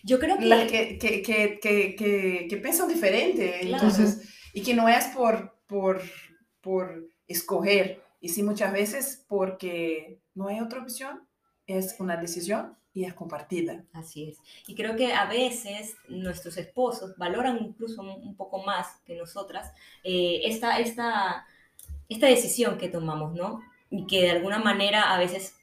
yo 0.04 0.20
creo 0.20 0.38
que... 0.38 0.68
Que, 0.68 0.98
que, 0.98 1.22
que, 1.22 1.60
que, 1.60 2.48
que, 2.50 2.58
piensan 2.58 2.88
diferente, 2.88 3.66
entonces, 3.66 4.30
y 4.54 4.62
que 4.62 4.74
no 4.74 4.88
es 4.88 5.06
por, 5.06 5.58
por, 5.68 6.02
por 6.62 7.08
escoger, 7.28 8.02
y 8.20 8.30
sí 8.30 8.44
muchas 8.44 8.72
veces 8.72 9.26
porque 9.28 10.22
no 10.34 10.48
hay 10.48 10.60
otra 10.60 10.82
opción, 10.82 11.28
es 11.68 11.96
una 12.00 12.18
decisión 12.18 12.78
y 12.94 13.06
es 13.06 13.14
compartida. 13.14 13.84
Así 13.94 14.30
es. 14.30 14.38
Y 14.68 14.76
creo 14.76 14.96
que 14.96 15.14
a 15.14 15.26
veces 15.26 15.96
nuestros 16.08 16.58
esposos 16.58 17.18
valoran 17.18 17.58
incluso 17.58 18.02
un, 18.02 18.36
poco 18.36 18.64
más 18.64 18.88
que 19.06 19.16
nosotras 19.16 19.72
eh, 20.04 20.42
esta, 20.46 20.80
esta 20.80 21.46
esta 22.14 22.28
decisión 22.28 22.78
que 22.78 22.90
tomamos, 22.90 23.34
¿no? 23.34 23.62
Y 23.90 24.08
que 24.08 24.24
de 24.24 24.32
alguna 24.32 24.60
manera 24.60 25.14
a 25.14 25.20
veces 25.20 25.56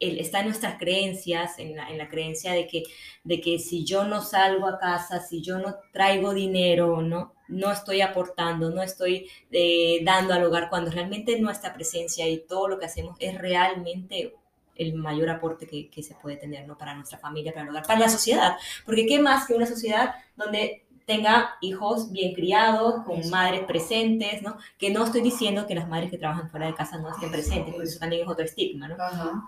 está 0.00 0.40
en 0.40 0.46
nuestras 0.46 0.78
creencias, 0.78 1.58
en 1.58 1.76
la, 1.76 1.88
en 1.88 1.98
la, 1.98 2.08
creencia 2.08 2.52
de 2.52 2.66
que, 2.66 2.84
de 3.24 3.40
que 3.40 3.58
si 3.58 3.84
yo 3.84 4.04
no 4.04 4.22
salgo 4.22 4.68
a 4.68 4.78
casa, 4.78 5.20
si 5.20 5.42
yo 5.42 5.58
no 5.58 5.76
traigo 5.92 6.34
dinero, 6.34 7.02
no, 7.02 7.34
no 7.48 7.72
estoy 7.72 8.00
aportando, 8.00 8.70
no 8.70 8.82
estoy 8.82 9.28
eh, 9.50 10.00
dando 10.04 10.34
al 10.34 10.44
hogar, 10.44 10.68
cuando 10.68 10.90
realmente 10.90 11.38
nuestra 11.40 11.74
presencia 11.74 12.28
y 12.28 12.38
todo 12.46 12.68
lo 12.68 12.78
que 12.78 12.86
hacemos 12.86 13.16
es 13.20 13.36
realmente 13.36 14.34
el 14.76 14.94
mayor 14.94 15.28
aporte 15.30 15.66
que, 15.66 15.90
que 15.90 16.02
se 16.04 16.14
puede 16.14 16.36
tener 16.36 16.66
¿no? 16.66 16.78
para 16.78 16.94
nuestra 16.94 17.18
familia, 17.18 17.52
para 17.52 17.64
el 17.64 17.70
hogar, 17.70 17.84
para 17.84 17.98
la 17.98 18.08
sociedad. 18.08 18.56
Porque 18.86 19.06
qué 19.06 19.18
más 19.18 19.46
que 19.46 19.54
una 19.54 19.66
sociedad 19.66 20.14
donde 20.36 20.86
tenga 21.08 21.56
hijos 21.62 22.12
bien 22.12 22.34
criados, 22.34 23.02
con 23.06 23.30
madres 23.30 23.62
presentes, 23.62 24.42
¿no? 24.42 24.58
Que 24.76 24.90
no 24.90 25.04
estoy 25.04 25.22
diciendo 25.22 25.66
que 25.66 25.74
las 25.74 25.88
madres 25.88 26.10
que 26.10 26.18
trabajan 26.18 26.50
fuera 26.50 26.66
de 26.66 26.74
casa 26.74 26.98
no 26.98 27.08
estén 27.08 27.30
presentes, 27.30 27.72
porque 27.72 27.88
eso 27.88 27.98
también 27.98 28.22
es 28.22 28.28
otro 28.28 28.44
estigma, 28.44 28.88
¿no? 28.88 28.96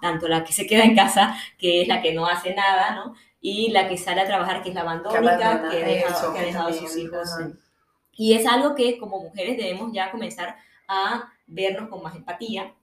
Tanto 0.01 0.27
la 0.27 0.43
que 0.43 0.55
se 0.55 0.67
queda 0.67 0.85
en 0.85 0.97
casa, 0.97 1.37
que 1.59 1.83
es 1.83 1.89
la 1.89 2.01
que 2.01 2.15
no 2.15 2.27
hace 2.27 2.55
nada, 2.55 2.95
¿no? 2.95 3.15
Y 3.43 3.71
la 3.73 3.91
que 3.91 3.99
sale 3.99 4.23
a 4.23 4.27
trabajar, 4.27 4.63
que 4.63 4.71
es 4.71 4.75
la 4.75 4.81
abandónica, 4.81 5.69
que, 5.71 5.85
ha 5.85 6.43
dejado 6.43 6.69
a 6.69 6.73
sus 6.73 6.97
hijos. 6.97 7.29
Y 8.17 8.33
es 8.33 8.47
algo 8.47 8.75
que 8.75 8.99
como 8.99 9.21
mujeres 9.21 9.59
debemos 9.59 9.93
ya 9.93 10.11
comenzar 10.11 10.57
a 10.89 11.31
vernos 11.47 11.91
con 11.91 12.03
más 12.03 12.17
empatía, 12.17 12.75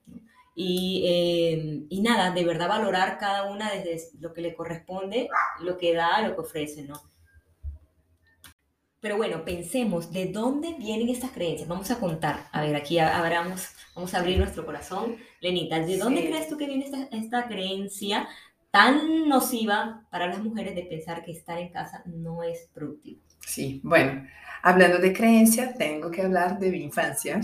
Y, 0.54 1.02
eh, 1.04 1.86
y, 1.88 2.00
nada, 2.00 2.30
de 2.30 2.44
verdad 2.44 2.68
valorar 2.68 3.18
cada 3.18 3.50
una 3.50 3.72
desde 3.72 4.18
lo 4.20 4.32
que 4.32 4.40
le 4.40 4.54
corresponde, 4.54 5.28
lo 5.60 5.78
que 5.78 5.94
da, 5.94 6.20
lo 6.22 6.34
que 6.34 6.40
ofrece, 6.42 6.82
¿no? 6.82 6.94
Pero 9.00 9.16
bueno, 9.16 9.44
pensemos 9.44 10.12
de 10.12 10.26
dónde 10.26 10.74
vienen 10.74 11.08
estas 11.08 11.30
creencias. 11.30 11.68
Vamos 11.68 11.90
a 11.90 12.00
contar. 12.00 12.48
A 12.50 12.62
ver, 12.62 12.74
aquí 12.74 12.98
abramos, 12.98 13.68
vamos 13.94 14.12
a 14.12 14.18
abrir 14.18 14.38
nuestro 14.38 14.66
corazón. 14.66 15.16
Lenita, 15.40 15.78
¿de 15.78 15.98
dónde 15.98 16.26
crees 16.26 16.48
tú 16.48 16.56
que 16.56 16.66
viene 16.66 16.84
esta, 16.84 17.04
esta 17.16 17.46
creencia 17.46 18.28
tan 18.72 19.28
nociva 19.28 20.04
para 20.10 20.26
las 20.26 20.42
mujeres 20.42 20.74
de 20.74 20.82
pensar 20.82 21.24
que 21.24 21.32
estar 21.32 21.58
en 21.58 21.70
casa 21.70 22.02
no 22.06 22.42
es 22.42 22.68
productivo? 22.74 23.20
Sí, 23.46 23.80
bueno, 23.84 24.26
hablando 24.62 24.98
de 24.98 25.12
creencia, 25.12 25.74
tengo 25.74 26.10
que 26.10 26.22
hablar 26.22 26.58
de 26.58 26.70
mi 26.70 26.82
infancia. 26.82 27.40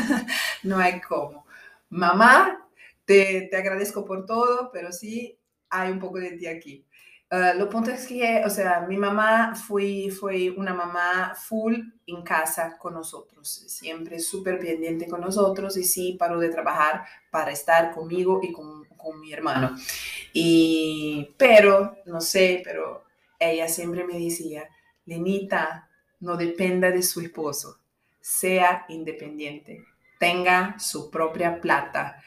no 0.64 0.78
hay 0.78 1.00
cómo. 1.00 1.46
Mamá, 1.90 2.68
te, 3.04 3.48
te 3.50 3.56
agradezco 3.56 4.04
por 4.04 4.26
todo, 4.26 4.70
pero 4.72 4.90
sí 4.90 5.38
hay 5.70 5.92
un 5.92 6.00
poco 6.00 6.18
de 6.18 6.32
ti 6.32 6.46
aquí. 6.46 6.84
Uh, 7.30 7.58
lo 7.58 7.68
punto 7.68 7.90
es 7.90 8.06
que, 8.06 8.42
o 8.46 8.48
sea, 8.48 8.86
mi 8.88 8.96
mamá 8.96 9.54
fue, 9.54 10.08
fue 10.10 10.48
una 10.48 10.72
mamá 10.72 11.34
full 11.36 11.74
en 12.06 12.22
casa 12.22 12.78
con 12.78 12.94
nosotros, 12.94 13.46
siempre 13.46 14.18
súper 14.18 14.58
pendiente 14.58 15.06
con 15.06 15.20
nosotros 15.20 15.76
y 15.76 15.84
sí 15.84 16.16
paró 16.18 16.40
de 16.40 16.48
trabajar 16.48 17.04
para 17.30 17.50
estar 17.50 17.92
conmigo 17.92 18.40
y 18.42 18.50
con, 18.50 18.86
con 18.96 19.20
mi 19.20 19.30
hermano. 19.30 19.76
Y, 20.32 21.34
pero, 21.36 21.98
no 22.06 22.22
sé, 22.22 22.62
pero 22.64 23.04
ella 23.38 23.68
siempre 23.68 24.04
me 24.04 24.18
decía, 24.18 24.66
Lenita, 25.04 25.90
no 26.20 26.34
dependa 26.38 26.90
de 26.90 27.02
su 27.02 27.20
esposo, 27.20 27.78
sea 28.22 28.86
independiente, 28.88 29.84
tenga 30.18 30.78
su 30.78 31.10
propia 31.10 31.60
plata. 31.60 32.22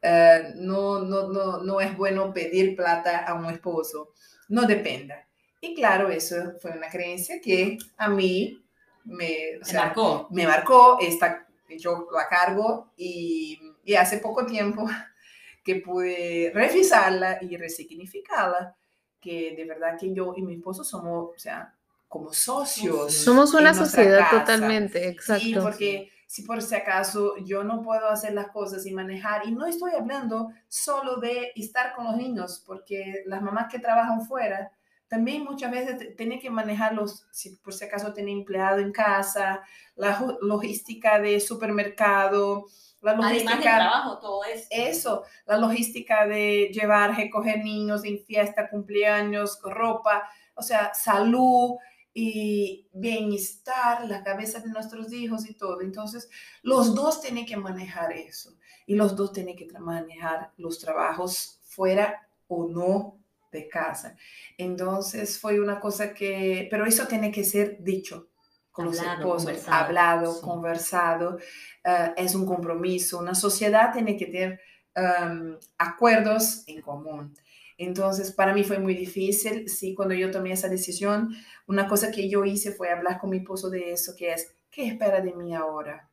Uh, 0.00 0.54
no, 0.56 1.00
no, 1.00 1.28
no, 1.28 1.58
no 1.62 1.80
es 1.80 1.96
bueno 1.96 2.32
pedir 2.32 2.76
plata 2.76 3.24
a 3.24 3.34
un 3.34 3.46
esposo 3.46 4.10
no 4.48 4.66
dependa. 4.66 5.26
Y 5.60 5.74
claro, 5.74 6.10
eso 6.10 6.54
fue 6.60 6.72
una 6.72 6.88
creencia 6.88 7.40
que 7.40 7.78
a 7.96 8.08
mí 8.08 8.62
me, 9.04 9.58
marcó. 9.72 10.28
Me 10.30 10.46
marcó, 10.46 10.98
esta, 11.00 11.46
yo 11.78 12.08
la 12.12 12.28
cargo 12.28 12.92
y, 12.96 13.58
y 13.84 13.94
hace 13.94 14.18
poco 14.18 14.44
tiempo 14.44 14.86
que 15.64 15.76
pude 15.76 16.52
revisarla 16.54 17.38
y 17.40 17.56
resignificarla, 17.56 18.76
que 19.20 19.54
de 19.56 19.64
verdad 19.64 19.98
que 19.98 20.12
yo 20.12 20.34
y 20.36 20.42
mi 20.42 20.54
esposo 20.54 20.84
somos, 20.84 21.30
o 21.34 21.38
sea, 21.38 21.74
como 22.08 22.32
socios. 22.32 23.12
Somos 23.12 23.54
una 23.54 23.74
sociedad 23.74 24.30
totalmente, 24.30 25.08
exacto. 25.08 25.62
Porque 25.62 26.12
si 26.26 26.42
por 26.42 26.62
si 26.62 26.74
acaso 26.74 27.36
yo 27.44 27.64
no 27.64 27.82
puedo 27.82 28.08
hacer 28.08 28.32
las 28.34 28.48
cosas 28.48 28.86
y 28.86 28.92
manejar, 28.92 29.46
y 29.46 29.52
no 29.52 29.66
estoy 29.66 29.92
hablando 29.92 30.50
solo 30.68 31.16
de 31.16 31.52
estar 31.54 31.94
con 31.94 32.04
los 32.04 32.16
niños, 32.16 32.62
porque 32.66 33.22
las 33.26 33.42
mamás 33.42 33.68
que 33.70 33.78
trabajan 33.78 34.22
fuera 34.22 34.70
también 35.08 35.44
muchas 35.44 35.70
veces 35.70 36.16
tienen 36.16 36.40
que 36.40 36.50
manejarlos, 36.50 37.26
si 37.30 37.50
por 37.56 37.72
si 37.72 37.84
acaso 37.84 38.12
tienen 38.12 38.38
empleado 38.38 38.78
en 38.78 38.90
casa, 38.90 39.62
la 39.94 40.20
logística 40.40 41.20
de 41.20 41.38
supermercado, 41.40 42.66
la 43.00 43.14
logística, 43.14 43.52
Además 43.52 43.54
del 43.54 43.62
trabajo, 43.62 44.18
todo 44.18 44.44
eso. 44.44 44.66
Eso, 44.70 45.24
la 45.46 45.58
logística 45.58 46.26
de 46.26 46.70
llevar, 46.72 47.16
recoger 47.16 47.58
niños 47.58 48.04
en 48.04 48.18
fiesta, 48.24 48.68
cumpleaños, 48.68 49.60
ropa, 49.62 50.28
o 50.54 50.62
sea, 50.62 50.92
salud, 50.94 51.76
y 52.14 52.86
bienestar, 52.92 54.08
la 54.08 54.22
cabeza 54.22 54.60
de 54.60 54.70
nuestros 54.70 55.12
hijos 55.12 55.50
y 55.50 55.54
todo. 55.54 55.80
Entonces, 55.80 56.30
los 56.62 56.94
dos 56.94 57.20
tienen 57.20 57.44
que 57.44 57.56
manejar 57.56 58.12
eso 58.12 58.56
y 58.86 58.94
los 58.94 59.16
dos 59.16 59.32
tienen 59.32 59.56
que 59.56 59.66
manejar 59.78 60.52
los 60.56 60.78
trabajos 60.78 61.58
fuera 61.64 62.28
o 62.46 62.68
no 62.68 63.18
de 63.50 63.68
casa. 63.68 64.16
Entonces, 64.56 65.38
fue 65.38 65.60
una 65.60 65.80
cosa 65.80 66.14
que, 66.14 66.68
pero 66.70 66.86
eso 66.86 67.06
tiene 67.08 67.32
que 67.32 67.42
ser 67.42 67.82
dicho 67.82 68.28
con 68.70 68.86
los 68.86 69.00
esposos, 69.00 69.68
hablado, 69.68 70.40
conversado, 70.40 71.38
eh, 71.84 72.12
es 72.16 72.34
un 72.34 72.44
compromiso. 72.44 73.20
Una 73.20 73.34
sociedad 73.34 73.92
tiene 73.92 74.16
que 74.16 74.26
tener 74.26 74.60
um, 74.96 75.56
acuerdos 75.78 76.64
en 76.66 76.82
común. 76.82 77.36
Entonces, 77.76 78.32
para 78.32 78.54
mí 78.54 78.62
fue 78.62 78.78
muy 78.78 78.94
difícil, 78.94 79.68
sí, 79.68 79.94
cuando 79.94 80.14
yo 80.14 80.30
tomé 80.30 80.52
esa 80.52 80.68
decisión, 80.68 81.34
una 81.66 81.88
cosa 81.88 82.10
que 82.10 82.28
yo 82.28 82.44
hice 82.44 82.70
fue 82.72 82.90
hablar 82.90 83.18
con 83.18 83.30
mi 83.30 83.38
esposo 83.38 83.68
de 83.68 83.92
eso, 83.92 84.14
que 84.16 84.32
es, 84.32 84.54
¿qué 84.70 84.86
espera 84.86 85.20
de 85.20 85.32
mí 85.32 85.54
ahora? 85.54 86.08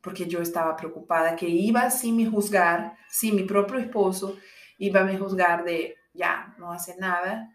Porque 0.00 0.26
yo 0.26 0.40
estaba 0.40 0.76
preocupada 0.76 1.36
que 1.36 1.48
iba 1.48 1.90
sin 1.90 2.16
me 2.16 2.26
juzgar, 2.26 2.96
sí, 3.08 3.30
mi 3.30 3.44
propio 3.44 3.78
esposo 3.78 4.36
iba 4.78 5.00
a 5.00 5.04
me 5.04 5.16
juzgar 5.16 5.64
de, 5.64 5.96
ya, 6.12 6.54
no 6.58 6.72
hace 6.72 6.96
nada, 6.96 7.54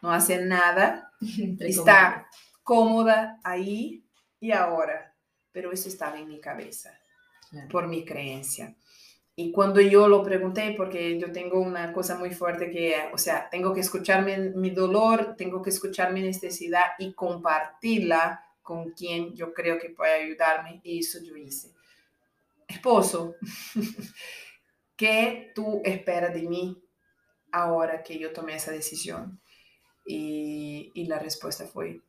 no 0.00 0.12
hace 0.12 0.44
nada, 0.44 1.12
está 1.60 2.28
cómoda 2.62 3.40
ahí 3.42 4.04
y 4.38 4.52
ahora. 4.52 5.14
Pero 5.50 5.72
eso 5.72 5.88
estaba 5.88 6.18
en 6.18 6.28
mi 6.28 6.40
cabeza, 6.40 6.92
por 7.70 7.88
mi 7.88 8.04
creencia. 8.04 8.76
Y 9.38 9.52
cuando 9.52 9.82
yo 9.82 10.08
lo 10.08 10.22
pregunté, 10.22 10.72
porque 10.74 11.18
yo 11.18 11.30
tengo 11.30 11.60
una 11.60 11.92
cosa 11.92 12.16
muy 12.16 12.30
fuerte 12.30 12.70
que, 12.70 12.96
o 13.12 13.18
sea, 13.18 13.50
tengo 13.50 13.74
que 13.74 13.80
escuchar 13.80 14.24
mi, 14.24 14.70
dolor, 14.70 15.34
tengo 15.36 15.60
que 15.60 15.68
escuchar 15.68 16.10
mi 16.14 16.22
necesidad 16.22 16.92
y 16.98 17.12
compartirla 17.12 18.42
con 18.62 18.92
quien 18.92 19.34
yo 19.34 19.52
creo 19.52 19.78
que 19.78 19.90
puede 19.90 20.24
ayudarme. 20.24 20.80
Y 20.82 21.00
eso 21.00 21.18
yo 21.22 21.36
hice. 21.36 21.74
Esposo, 22.66 23.36
¿qué 24.96 25.52
tú 25.54 25.82
esperas 25.84 26.32
de 26.32 26.42
mí 26.42 26.82
ahora 27.52 28.02
que 28.02 28.18
yo 28.18 28.32
tomé 28.32 28.56
esa 28.56 28.72
decisión? 28.72 29.38
Y, 30.06 30.92
y 30.94 31.04
la 31.08 31.18
respuesta 31.18 31.66
fue, 31.66 32.00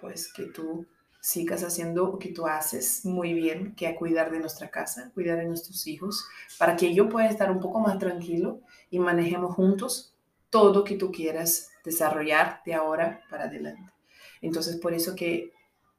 pues 0.00 0.32
que 0.32 0.44
tú 0.44 0.86
sigas 1.22 1.62
haciendo 1.62 2.06
lo 2.06 2.18
que 2.18 2.30
tú 2.30 2.48
haces 2.48 3.04
muy 3.04 3.32
bien, 3.32 3.76
que 3.76 3.88
es 3.88 3.96
cuidar 3.96 4.32
de 4.32 4.40
nuestra 4.40 4.70
casa, 4.70 5.12
cuidar 5.14 5.38
de 5.38 5.44
nuestros 5.44 5.86
hijos, 5.86 6.26
para 6.58 6.74
que 6.74 6.92
yo 6.92 7.08
pueda 7.08 7.28
estar 7.28 7.48
un 7.48 7.60
poco 7.60 7.78
más 7.78 7.96
tranquilo 8.00 8.60
y 8.90 8.98
manejemos 8.98 9.54
juntos 9.54 10.14
todo 10.50 10.74
lo 10.74 10.82
que 10.82 10.96
tú 10.96 11.12
quieras 11.12 11.70
desarrollar 11.84 12.60
de 12.66 12.74
ahora 12.74 13.22
para 13.30 13.44
adelante. 13.44 13.92
Entonces, 14.40 14.76
por 14.76 14.94
eso 14.94 15.14
que 15.14 15.52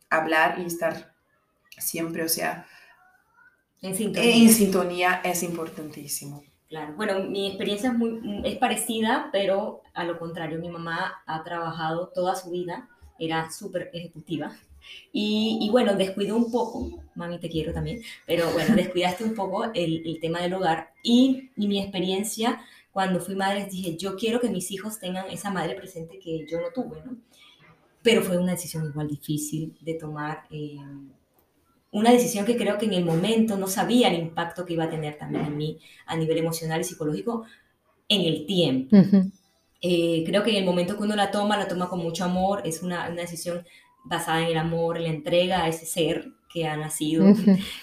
hablar 0.09 0.59
y 0.59 0.65
estar 0.65 1.15
siempre, 1.77 2.23
o 2.23 2.29
sea, 2.29 2.67
en 3.81 3.95
sintonía, 3.95 5.21
es 5.23 5.41
importantísimo. 5.41 6.43
Claro, 6.67 6.95
bueno, 6.97 7.23
mi 7.29 7.47
experiencia 7.47 7.91
es, 7.91 7.97
muy, 7.97 8.41
es 8.43 8.57
parecida, 8.57 9.29
pero 9.31 9.83
a 9.93 10.03
lo 10.03 10.19
contrario, 10.19 10.59
mi 10.59 10.69
mamá 10.69 11.23
ha 11.25 11.43
trabajado 11.45 12.09
toda 12.09 12.35
su 12.35 12.51
vida, 12.51 12.89
era 13.19 13.49
súper 13.51 13.89
ejecutiva, 13.93 14.53
y, 15.11 15.67
bueno, 15.71 15.95
descuidó 15.95 16.35
un 16.35 16.51
poco, 16.51 17.03
mami 17.15 17.39
te 17.39 17.49
quiero 17.49 17.73
también, 17.73 18.01
pero 18.25 18.51
bueno, 18.51 18.75
descuidaste 18.75 19.23
un 19.23 19.35
poco 19.35 19.65
el, 19.73 20.05
el 20.05 20.19
tema 20.19 20.41
del 20.41 20.53
hogar 20.53 20.93
y, 21.03 21.51
y, 21.55 21.67
mi 21.67 21.79
experiencia 21.79 22.61
cuando 22.91 23.19
fui 23.19 23.35
madre, 23.35 23.65
dije, 23.65 23.97
yo 23.97 24.15
quiero 24.15 24.39
que 24.39 24.49
mis 24.49 24.69
hijos 24.71 24.99
tengan 24.99 25.29
esa 25.31 25.49
madre 25.49 25.75
presente 25.75 26.19
que 26.19 26.45
yo 26.47 26.61
no 26.61 26.67
tuve, 26.73 27.01
¿no? 27.03 27.17
Pero 28.03 28.21
fue 28.21 28.37
una 28.37 28.51
decisión 28.51 28.85
igual 28.85 29.07
difícil 29.07 29.75
de 29.81 29.95
tomar, 29.95 30.43
eh, 30.51 30.77
una 31.91 32.11
decisión 32.11 32.43
que 32.43 32.57
creo 32.57 32.77
que 32.77 32.85
en 32.85 32.93
el 32.93 33.05
momento 33.05 33.55
no 33.55 33.67
sabía 33.67 34.09
el 34.09 34.19
impacto 34.19 34.65
que 34.65 34.73
iba 34.73 34.85
a 34.85 34.89
tener 34.89 35.17
también 35.17 35.45
en 35.45 35.57
mí 35.57 35.79
a 36.05 36.15
nivel 36.15 36.39
emocional 36.39 36.81
y 36.81 36.83
psicológico 36.83 37.45
en 38.09 38.21
el 38.21 38.45
tiempo. 38.45 38.97
Eh, 39.81 40.23
creo 40.25 40.43
que 40.43 40.51
en 40.51 40.57
el 40.57 40.65
momento 40.65 40.97
que 40.97 41.03
uno 41.03 41.15
la 41.15 41.29
toma, 41.29 41.57
la 41.57 41.67
toma 41.67 41.89
con 41.89 41.99
mucho 41.99 42.23
amor, 42.23 42.61
es 42.65 42.81
una, 42.81 43.09
una 43.09 43.21
decisión 43.21 43.65
basada 44.03 44.41
en 44.41 44.47
el 44.47 44.57
amor, 44.57 44.97
en 44.97 45.03
la 45.03 45.09
entrega 45.09 45.63
a 45.63 45.67
ese 45.67 45.85
ser 45.85 46.31
que 46.51 46.67
ha 46.67 46.77
nacido 46.77 47.25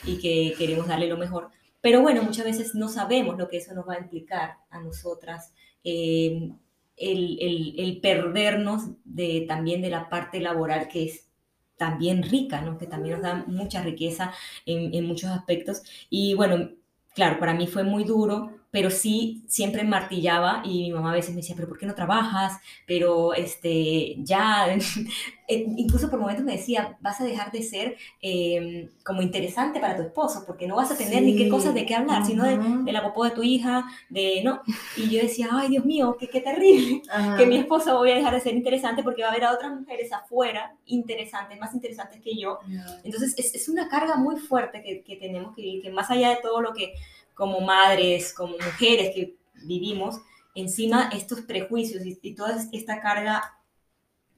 y 0.05 0.19
que 0.19 0.55
queremos 0.57 0.87
darle 0.87 1.09
lo 1.09 1.17
mejor. 1.17 1.49
Pero 1.81 2.03
bueno, 2.03 2.23
muchas 2.23 2.45
veces 2.45 2.75
no 2.75 2.89
sabemos 2.89 3.39
lo 3.39 3.49
que 3.49 3.57
eso 3.57 3.75
nos 3.75 3.89
va 3.89 3.95
a 3.95 4.01
implicar 4.01 4.57
a 4.71 4.81
nosotras. 4.81 5.53
Eh, 5.83 6.53
el, 6.97 7.75
el, 7.79 8.01
perdernos 8.01 8.91
de, 9.05 9.47
también 9.49 9.81
de 9.81 9.89
la 9.89 10.11
parte 10.11 10.39
laboral 10.39 10.87
que 10.89 11.05
es 11.05 11.29
también 11.79 12.23
rica, 12.23 12.61
¿no? 12.61 12.77
que 12.77 12.87
también 12.87 13.15
nos 13.15 13.23
da 13.23 13.45
mucha 13.47 13.83
riqueza 13.83 14.35
en, 14.67 14.95
en 14.95 15.07
muchos 15.07 15.31
aspectos. 15.31 15.83
Y 16.11 16.35
bueno, 16.35 16.73
claro, 17.15 17.39
para 17.41 17.55
mí 17.55 17.67
fue 17.67 17.85
muy 17.85 18.05
duro 18.05 18.60
pero 18.71 18.91
sí 18.91 19.43
siempre 19.49 19.83
martillaba 19.83 20.63
y 20.65 20.85
mi 20.85 20.93
mamá 20.93 21.11
a 21.11 21.15
veces 21.15 21.31
me 21.31 21.41
decía, 21.41 21.57
pero 21.57 21.69
¿por 21.69 21.79
qué 21.79 21.87
no 21.87 21.95
trabajas? 21.95 22.59
Pero 22.87 23.35
este, 23.35 24.17
ya, 24.19 24.73
eh, 25.49 25.67
incluso 25.77 26.09
por 26.09 26.21
momentos 26.21 26.45
me 26.45 26.53
decía, 26.53 26.97
vas 27.01 27.21
a 27.21 27.25
dejar 27.25 27.51
de 27.51 27.63
ser 27.65 27.97
em, 28.23 28.89
como 29.05 29.23
interesante 29.23 29.81
para 29.81 29.97
tu 29.97 30.03
esposo, 30.03 30.45
porque 30.47 30.69
no 30.69 30.77
vas 30.77 30.93
a 30.93 30.97
tener 30.97 31.23
ni 31.23 31.37
qué 31.37 31.49
cosas 31.49 31.75
de 31.75 31.85
qué 31.85 31.97
hablar, 31.97 32.25
sino 32.25 32.45
de, 32.45 32.93
la 32.93 33.03
popó 33.03 33.25
de 33.25 33.31
tu 33.33 33.43
hija, 33.43 33.85
de, 34.09 34.43
¿no? 34.45 34.63
Y 34.97 35.11
yo 35.11 35.21
decía, 35.21 35.49
ay, 35.51 35.69
Dios 35.69 35.85
mío, 35.85 36.17
qué, 36.19 36.29
qué 36.29 36.41
terrible, 36.41 37.03
que 37.37 37.47
mi 37.47 37.57
esposo 37.57 37.97
voy 37.99 38.13
a 38.13 38.17
dejar 38.17 38.35
de 38.35 38.41
ser 38.41 38.55
interesante 38.55 39.03
porque 39.03 39.23
va 39.23 39.29
a 39.29 39.31
haber 39.33 39.45
a 39.45 39.53
otras 39.53 39.73
mujeres 39.73 40.13
afuera 40.13 40.75
interesantes, 40.87 41.59
más 41.59 41.75
interesantes 41.75 42.21
que 42.21 42.37
yo. 42.37 42.59
Entonces, 43.03 43.35
es, 43.37 43.55
es, 43.55 43.69
una 43.69 43.89
carga 43.89 44.17
muy 44.17 44.37
fuerte 44.37 44.83
que, 44.83 45.03
que 45.03 45.17
tenemos 45.17 45.55
que 45.55 45.63
vivir, 45.63 45.83
que 45.83 45.91
más 45.91 46.11
allá 46.11 46.31
de 46.31 46.39
todo 46.43 46.61
lo 46.61 46.73
que 46.73 46.95
como 47.41 47.63
madres, 47.63 48.35
como 48.35 48.53
mujeres 48.53 49.15
que 49.15 49.39
vivimos, 49.65 50.21
encima 50.55 51.09
estos 51.11 51.41
prejuicios 51.41 52.05
y, 52.05 52.35
toda 52.35 52.59
esta 52.71 53.01
carga 53.01 53.57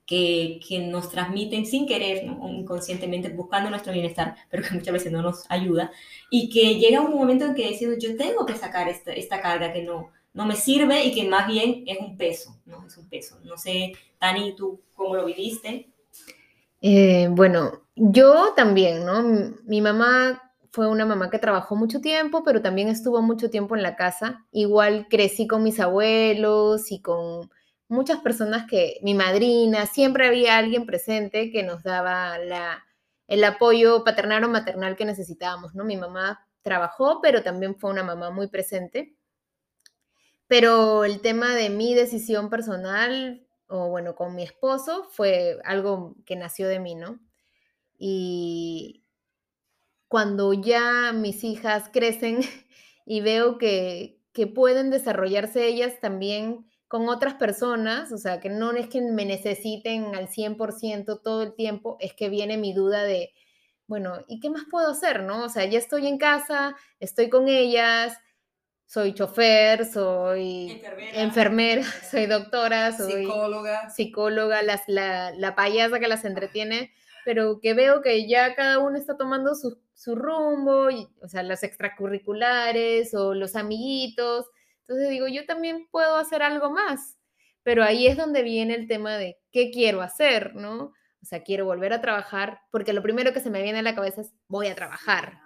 que, 0.07 0.61
que, 0.67 0.79
nos 0.79 1.11
transmiten 1.11 1.67
sin 1.67 1.89
querer, 1.89 2.23
inconscientemente, 2.25 3.31
buscando 3.31 3.71
nuestro 3.71 3.93
bienestar, 3.93 4.37
pero 4.51 4.63
que 4.63 4.75
muchas 4.75 4.93
veces 4.93 5.11
no 5.11 5.21
nos 5.21 5.45
ayuda, 5.49 5.91
y 6.31 6.49
que 6.49 6.77
llega 6.77 7.01
un 7.01 7.13
momento 7.13 7.45
en 7.45 7.55
que 7.55 7.71
decimos, 7.71 7.97
yo 7.99 8.17
tengo 8.17 8.47
que 8.47 8.55
sacar 8.55 8.89
esta, 8.89 9.13
esta 9.13 9.43
carga 9.43 9.73
que 9.73 9.83
no, 9.83 10.11
no 10.33 10.47
me 10.47 10.55
sirve 10.55 11.05
y 11.05 11.13
que 11.13 11.29
más 11.29 11.49
bien 11.49 11.83
es 11.89 11.99
un 11.99 12.17
peso, 12.17 12.57
¿no? 12.67 12.87
Es 12.87 12.97
un 12.97 13.09
peso. 13.09 13.41
No 13.43 13.59
sé, 13.59 13.95
Tani, 14.21 14.55
¿tú 14.55 14.81
cómo 14.95 15.17
lo 15.17 15.25
viviste? 15.25 15.91
Eh, 16.81 17.27
bueno, 17.33 17.83
yo 17.97 18.53
también, 18.55 19.05
¿no? 19.05 19.25
Mi 19.65 19.81
mamá 19.81 20.52
fue 20.73 20.89
una 20.89 21.05
mamá 21.05 21.31
que 21.31 21.39
trabajó 21.39 21.77
mucho 21.77 22.01
tiempo, 22.01 22.43
pero 22.45 22.63
también 22.63 22.89
estuvo 22.89 23.21
mucho 23.21 23.51
tiempo 23.51 23.77
en 23.77 23.83
la 23.83 23.95
casa. 23.95 24.47
Igual 24.53 25.07
crecí 25.11 25.47
con 25.47 25.63
mis 25.63 25.79
abuelos 25.79 26.91
y 26.91 27.03
con 27.03 27.51
muchas 27.89 28.21
personas 28.21 28.67
que, 28.67 28.99
mi 29.03 29.15
madrina, 29.15 29.85
siempre 29.87 30.27
había 30.27 30.57
alguien 30.57 30.87
presente 30.87 31.51
que 31.53 31.63
nos 31.63 31.83
daba 31.83 32.39
la, 32.39 32.85
el 33.29 33.45
apoyo 33.45 34.03
paternal 34.03 34.45
o 34.45 34.49
maternal 34.49 34.97
que 34.97 35.05
necesitábamos, 35.05 35.75
¿no? 35.75 35.85
Mi 35.85 35.99
mamá 35.99 36.47
trabajó, 36.63 37.21
pero 37.21 37.43
también 37.43 37.77
fue 37.79 37.91
una 37.91 38.03
mamá 38.03 38.31
muy 38.31 38.49
presente. 38.49 39.15
Pero 40.47 41.05
el 41.05 41.21
tema 41.21 41.55
de 41.55 41.69
mi 41.69 41.95
decisión 41.95 42.49
personal, 42.49 43.47
o 43.69 43.89
bueno, 43.91 44.15
con 44.15 44.35
mi 44.35 44.43
esposo, 44.43 45.07
fue 45.11 45.59
algo 45.65 46.17
que 46.25 46.37
nació 46.37 46.67
de 46.67 46.79
mí, 46.79 46.95
¿no? 46.95 47.21
Y, 47.99 49.02
cuando 50.13 50.53
ya 50.53 51.15
mis 51.15 51.43
hijas 51.43 51.89
crecen 51.91 52.41
y 53.07 53.23
veo 53.23 53.57
que, 53.57 54.21
pueden 54.55 54.91
desarrollarse 54.91 55.67
ellas 55.67 56.01
también 56.03 56.67
con 56.87 57.09
otras 57.09 57.33
personas, 57.33 58.13
o 58.13 58.19
sea, 58.19 58.39
que 58.39 58.51
no 58.51 58.73
es 58.73 58.89
que 58.89 59.01
me 59.01 59.25
necesiten 59.25 60.15
al 60.15 60.29
100% 60.29 61.23
todo 61.23 61.43
el 61.43 61.55
tiempo, 61.55 61.97
es 61.99 62.13
que 62.13 62.29
viene 62.29 62.59
mi 62.59 62.75
duda 62.75 63.05
de, 63.05 63.33
bueno, 63.87 64.19
¿y 64.29 64.39
qué 64.41 64.51
más 64.51 64.65
puedo 64.71 64.91
hacer, 64.91 65.23
no? 65.23 65.45
O 65.45 65.49
sea, 65.49 65.65
ya 65.65 65.79
estoy 65.79 66.07
en 66.07 66.19
casa, 66.19 66.77
estoy 67.01 67.31
con 67.31 67.49
ellas, 67.49 68.19
soy 68.85 69.15
chofer, 69.15 69.87
soy 69.87 70.83
enfermera, 71.15 71.85
soy 72.11 72.27
doctora, 72.27 72.93
soy 72.93 73.23
psicóloga, 73.25 73.89
psicóloga 73.89 74.61
la, 74.63 75.33
la, 75.35 75.55
payasa 75.55 76.01
que 76.01 76.09
las 76.09 76.27
entretiene, 76.27 76.93
pero 77.25 77.61
que 77.61 77.73
veo 77.73 78.03
que 78.03 78.29
ya 78.29 78.55
cada 78.55 78.79
uno 78.79 78.99
está 78.99 79.17
tomando 79.17 79.55
su, 79.55 79.79
su 79.95 80.15
rumbo, 80.15 80.91
y, 80.91 81.09
o 81.21 81.29
sea, 81.29 81.43
los 81.43 81.63
extracurriculares 81.63 83.15
o 83.15 83.35
los 83.35 83.57
amiguitos. 83.57 84.47
Entonces 84.81 85.11
digo, 85.11 85.29
yo 85.29 85.47
también 85.47 85.89
puedo 85.91 86.17
hacer 86.17 86.43
algo 86.43 86.71
más, 86.71 87.19
pero 87.63 87.85
ahí 87.85 88.07
es 88.07 88.17
donde 88.17 88.43
viene 88.43 88.75
el 88.75 88.89
tema 88.89 89.17
de 89.17 89.39
qué 89.51 89.71
quiero 89.71 90.03
hacer, 90.03 90.55
¿no? 90.55 90.93
O 91.23 91.25
sea, 91.25 91.45
quiero 91.45 91.65
volver 91.65 91.93
a 91.93 92.01
trabajar, 92.01 92.61
porque 92.71 92.93
lo 92.93 93.03
primero 93.03 93.33
que 93.33 93.41
se 93.41 93.51
me 93.51 93.63
viene 93.63 93.79
a 93.79 93.83
la 93.83 93.95
cabeza 93.95 94.23
es, 94.23 94.35
voy 94.49 94.67
a 94.67 94.75
trabajar. 94.75 95.39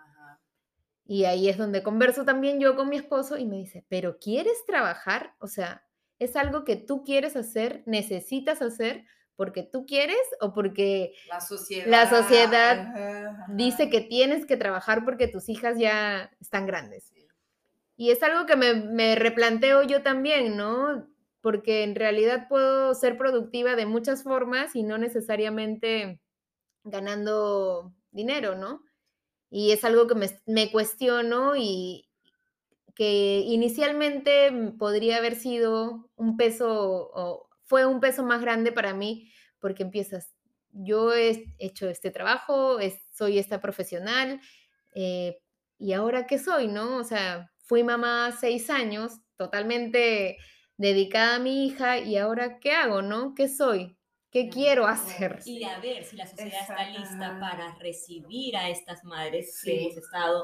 Y 1.05 1.25
ahí 1.25 1.49
es 1.49 1.59
donde 1.59 1.83
converso 1.83 2.25
también 2.25 2.59
yo 2.59 2.75
con 2.75 2.89
mi 2.89 2.97
esposo 2.97 3.37
y 3.37 3.45
me 3.45 3.57
dice, 3.57 3.85
pero 3.89 4.19
¿quieres 4.19 4.65
trabajar? 4.67 5.35
O 5.39 5.47
sea, 5.47 5.85
¿es 6.19 6.35
algo 6.35 6.65
que 6.65 6.77
tú 6.77 7.05
quieres 7.05 7.37
hacer, 7.37 7.83
necesitas 7.87 8.63
hacer? 8.63 9.05
Porque 9.37 9.62
tú 9.62 9.87
quieres 9.87 10.18
o 10.40 10.53
porque 10.53 11.14
la 11.29 11.40
sociedad, 11.40 11.87
la 11.87 12.09
sociedad 12.09 13.37
dice 13.49 13.90
que 13.90 14.01
tienes 14.01 14.46
que 14.46 14.57
trabajar 14.57 15.05
porque 15.05 15.29
tus 15.29 15.49
hijas 15.49 15.79
ya 15.79 16.31
están 16.40 16.66
grandes. 16.66 17.12
Y 17.99 18.11
es 18.11 18.22
algo 18.22 18.46
que 18.46 18.57
me, 18.57 18.75
me, 18.75 19.14
replanteo 19.14 19.83
yo 19.83 20.03
también, 20.03 20.57
¿no? 20.57 21.09
Porque 21.40 21.83
en 21.83 21.94
realidad 21.94 22.46
puedo 22.49 22.94
ser 22.94 23.16
productiva 23.16 23.75
de 23.75 23.87
muchas 23.87 24.22
formas 24.22 24.77
y 24.77 24.83
no 24.83 24.99
necesariamente 24.99 26.20
ganando 26.85 27.94
dinero, 28.11 28.55
¿no? 28.55 28.83
Y 29.49 29.72
es 29.72 29.85
algo 29.85 30.07
que 30.07 30.14
me, 30.14 30.29
me 30.44 30.70
cuestiono 30.70 31.57
y 31.57 32.07
que 32.94 33.42
inicialmente 33.46 34.51
podría 34.79 35.18
haber 35.18 35.37
sido 35.37 36.11
un 36.16 36.37
peso 36.37 37.11
o 37.14 37.46
fue 37.67 37.85
un 37.85 38.01
peso 38.01 38.25
más 38.25 38.41
grande 38.41 38.73
para 38.73 38.95
mí 38.95 39.31
porque 39.61 39.83
empiezas, 39.83 40.35
yo 40.71 41.13
he 41.13 41.53
hecho 41.59 41.89
este 41.89 42.11
trabajo, 42.11 42.79
soy 43.13 43.39
esta 43.39 43.61
profesional, 43.61 44.41
eh, 44.95 45.39
y 45.79 45.93
ahora 45.93 46.27
qué 46.27 46.39
soy, 46.39 46.69
¿no? 46.69 46.97
O 46.97 47.05
sea, 47.05 47.53
fui 47.59 47.83
mamá 47.83 48.33
seis 48.39 48.71
años, 48.71 49.13
totalmente 49.37 50.39
dedicada 50.77 51.37
a 51.37 51.39
mi 51.39 51.67
hija, 51.67 51.99
y 51.99 52.17
ahora 52.17 52.59
qué 52.61 52.73
hago, 52.73 53.03
¿no? 53.03 53.35
¿Qué 53.35 53.49
soy? 53.49 53.97
¿Qué 54.31 54.49
quiero 54.49 54.87
hacer? 54.87 55.41
Y 55.45 55.65
a 55.65 55.79
ver 55.81 56.05
si 56.05 56.17
la 56.17 56.27
sociedad 56.27 56.61
está 56.61 56.91
lista 56.91 57.39
para 57.41 57.75
recibir 57.79 58.57
a 58.57 58.69
estas 58.69 59.03
madres 59.05 59.61
que 59.65 59.83
hemos 59.85 59.97
estado 59.97 60.43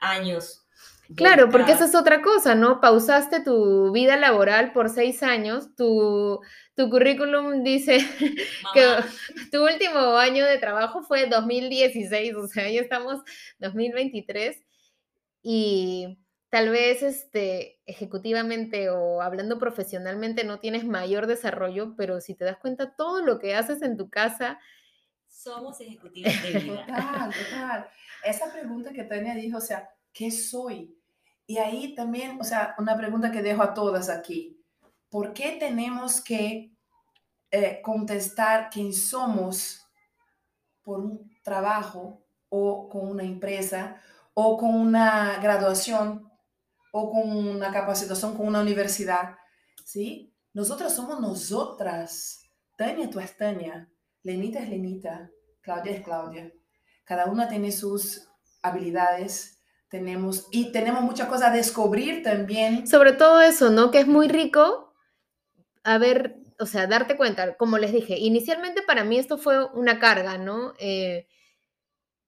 años 0.00 0.65
Claro, 1.14 1.48
porque 1.50 1.72
esa 1.72 1.84
es 1.84 1.94
otra 1.94 2.20
cosa, 2.22 2.54
¿no? 2.54 2.80
Pausaste 2.80 3.40
tu 3.40 3.92
vida 3.92 4.16
laboral 4.16 4.72
por 4.72 4.88
seis 4.88 5.22
años, 5.22 5.74
tu, 5.76 6.40
tu 6.74 6.90
currículum 6.90 7.62
dice 7.62 7.98
que 8.74 8.84
tu 9.52 9.64
último 9.64 10.16
año 10.16 10.44
de 10.44 10.58
trabajo 10.58 11.02
fue 11.02 11.26
2016, 11.26 12.34
o 12.34 12.48
sea, 12.48 12.68
ya 12.68 12.80
estamos 12.80 13.22
2023 13.58 14.62
y 15.42 16.18
tal 16.50 16.70
vez 16.70 17.02
este, 17.02 17.78
ejecutivamente 17.86 18.90
o 18.90 19.20
hablando 19.22 19.58
profesionalmente 19.58 20.42
no 20.42 20.58
tienes 20.58 20.84
mayor 20.84 21.26
desarrollo, 21.26 21.94
pero 21.96 22.20
si 22.20 22.34
te 22.34 22.44
das 22.44 22.56
cuenta 22.58 22.96
todo 22.96 23.22
lo 23.22 23.38
que 23.38 23.54
haces 23.54 23.82
en 23.82 23.96
tu 23.96 24.08
casa... 24.08 24.58
Somos 25.28 25.80
ejecutivos 25.80 26.32
de 26.42 26.58
vida. 26.60 26.86
Total, 26.86 27.30
total. 27.30 27.88
Esa 28.24 28.52
pregunta 28.52 28.92
que 28.92 29.04
Tania 29.04 29.34
dijo, 29.34 29.58
o 29.58 29.60
sea, 29.60 29.88
¿qué 30.12 30.30
soy? 30.30 30.95
Y 31.46 31.58
ahí 31.58 31.94
también, 31.94 32.40
o 32.40 32.44
sea, 32.44 32.74
una 32.78 32.96
pregunta 32.96 33.30
que 33.30 33.42
dejo 33.42 33.62
a 33.62 33.72
todas 33.72 34.08
aquí. 34.08 34.60
¿Por 35.08 35.32
qué 35.32 35.56
tenemos 35.58 36.20
que 36.20 36.76
eh, 37.50 37.80
contestar 37.82 38.68
quién 38.70 38.92
somos 38.92 39.86
por 40.82 41.00
un 41.00 41.32
trabajo 41.42 42.26
o 42.48 42.88
con 42.88 43.08
una 43.08 43.22
empresa 43.22 44.00
o 44.34 44.56
con 44.56 44.74
una 44.74 45.38
graduación 45.40 46.30
o 46.92 47.10
con 47.10 47.30
una 47.30 47.70
capacitación 47.72 48.36
con 48.36 48.48
una 48.48 48.60
universidad? 48.60 49.36
¿Sí? 49.84 50.34
Nosotros 50.52 50.92
somos 50.92 51.20
nosotras. 51.20 52.42
Tania, 52.76 53.08
tú 53.08 53.20
es 53.20 53.36
Tania. 53.36 53.88
Lenita 54.22 54.58
es 54.58 54.68
Lenita. 54.68 55.30
Claudia 55.60 55.92
es 55.92 56.02
Claudia. 56.02 56.52
Cada 57.04 57.26
una 57.26 57.48
tiene 57.48 57.70
sus 57.70 58.28
habilidades, 58.62 59.55
tenemos 59.88 60.48
y 60.50 60.72
tenemos 60.72 61.02
muchas 61.02 61.28
cosas 61.28 61.50
a 61.50 61.54
descubrir 61.54 62.22
también. 62.22 62.86
Sobre 62.86 63.12
todo 63.12 63.40
eso, 63.40 63.70
¿no? 63.70 63.90
Que 63.90 64.00
es 64.00 64.06
muy 64.06 64.28
rico 64.28 64.86
a 65.86 65.98
ver, 65.98 66.36
o 66.58 66.66
sea, 66.66 66.88
darte 66.88 67.16
cuenta, 67.16 67.56
como 67.56 67.78
les 67.78 67.92
dije, 67.92 68.18
inicialmente 68.18 68.82
para 68.82 69.04
mí 69.04 69.18
esto 69.18 69.38
fue 69.38 69.64
una 69.66 70.00
carga, 70.00 70.36
¿no? 70.36 70.74
Eh, 70.80 71.28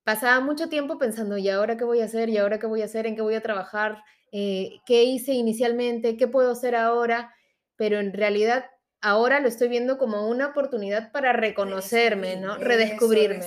pasaba 0.04 0.38
mucho 0.38 0.68
tiempo 0.68 0.96
pensando, 0.96 1.36
¿y 1.38 1.48
ahora 1.48 1.76
qué 1.76 1.82
voy 1.82 2.00
a 2.00 2.04
hacer? 2.04 2.28
¿Y 2.28 2.36
ahora 2.36 2.60
qué 2.60 2.68
voy 2.68 2.82
a 2.82 2.84
hacer? 2.84 3.06
¿En 3.06 3.16
qué 3.16 3.22
voy 3.22 3.34
a 3.34 3.42
trabajar? 3.42 4.04
Eh, 4.30 4.78
¿Qué 4.86 5.02
hice 5.02 5.32
inicialmente? 5.32 6.16
¿Qué 6.16 6.28
puedo 6.28 6.52
hacer 6.52 6.76
ahora? 6.76 7.34
Pero 7.74 7.98
en 7.98 8.12
realidad 8.12 8.66
ahora 9.00 9.40
lo 9.40 9.48
estoy 9.48 9.68
viendo 9.68 9.98
como 9.98 10.28
una 10.28 10.46
oportunidad 10.46 11.10
para 11.10 11.32
reconocerme, 11.32 12.36
¿no? 12.36 12.58
Redescubrirme. 12.58 13.44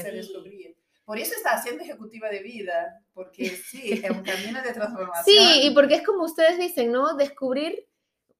Por 1.06 1.18
eso 1.18 1.36
está 1.36 1.52
haciendo 1.52 1.84
ejecutiva 1.84 2.30
de 2.30 2.42
vida, 2.42 3.04
porque 3.14 3.50
sí, 3.50 4.02
es 4.04 4.10
un 4.10 4.24
camino 4.24 4.62
de 4.62 4.74
transformación. 4.74 5.26
Sí, 5.26 5.62
y 5.64 5.72
porque 5.72 5.96
es 5.96 6.06
como 6.06 6.24
ustedes 6.24 6.58
dicen, 6.58 6.92
¿no? 6.92 7.16
Descubrir, 7.16 7.88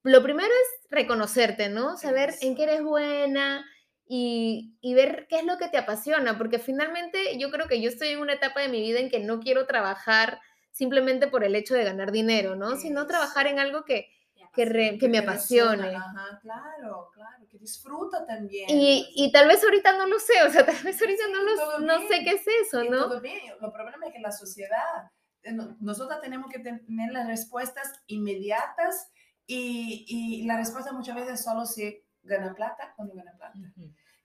lo 0.04 0.24
primero 0.24 0.50
es 0.50 0.90
reconocerte, 0.90 1.70
¿no? 1.70 1.98
Saber 1.98 2.34
en 2.42 2.56
qué 2.56 2.64
eres 2.64 2.84
buena 2.84 3.66
y, 4.08 4.76
y, 4.82 4.94
ver 4.94 5.28
qué 5.30 5.40
es 5.40 5.46
lo 5.46 5.58
que 5.58 5.70
te 5.70 5.78
apasiona, 5.78 6.38
porque 6.38 6.60
finalmente 6.60 7.38
yo 7.38 7.50
creo 7.50 7.68
que 7.68 7.82
yo 7.82 7.90
estoy 7.90 8.10
en 8.10 8.20
una 8.20 8.34
etapa 8.34 8.62
de 8.62 8.70
mi 8.70 8.82
vida 8.82 9.00
en 9.00 9.10
que 9.10 9.20
no 9.20 9.40
quiero 9.40 9.66
trabajar 9.68 10.40
simplemente 10.72 11.28
por 11.28 11.44
el 11.44 11.56
hecho 11.56 11.76
de 11.76 11.84
ganar 11.84 12.12
dinero, 12.12 12.56
¿no? 12.56 12.78
Sino 12.78 13.08
trabajar 13.08 13.48
en 13.48 13.60
algo 13.60 13.86
que, 13.86 14.10
que, 14.54 14.98
que 15.00 15.08
me 15.08 15.20
apasione. 15.20 15.96
Ajá, 15.96 16.40
claro, 16.42 17.10
claro, 17.14 17.48
que 17.50 17.58
disfruta 17.58 18.26
también. 18.26 18.70
Y, 18.70 19.12
y, 19.16 19.32
tal 19.32 19.48
vez 19.48 19.64
ahorita 19.64 19.98
no 19.98 20.08
lo 20.08 20.20
sé, 20.20 20.42
o 20.44 20.50
sea, 20.50 20.66
tal 20.66 20.84
vez 20.84 21.02
ahorita 21.02 21.24
no, 21.32 21.44
lo, 21.44 21.80
no 21.80 22.08
sé 22.08 22.24
qué 22.24 22.32
es 22.32 22.46
eso, 22.66 22.84
¿no? 22.84 23.08
Todo 23.08 23.22
bien, 23.22 23.40
lo 23.60 23.72
problema 23.72 24.08
es 24.08 24.14
que 24.14 24.20
la 24.20 24.32
sociedad, 24.32 25.12
eh, 25.44 25.54
nosotros 25.80 26.20
tenemos 26.22 26.52
que 26.52 26.60
tener 26.60 27.12
las 27.12 27.28
respuestas 27.28 27.92
inmediatas 28.08 29.10
y, 29.48 30.06
y 30.08 30.46
la 30.46 30.58
respuesta 30.58 30.92
muchas 30.92 31.16
veces 31.16 31.44
solo 31.44 31.66
si 31.66 32.04
gana 32.24 32.54
plata 32.54 32.94
o 32.98 33.06
no 33.06 33.14
gana 33.14 33.34
plata. 33.38 33.58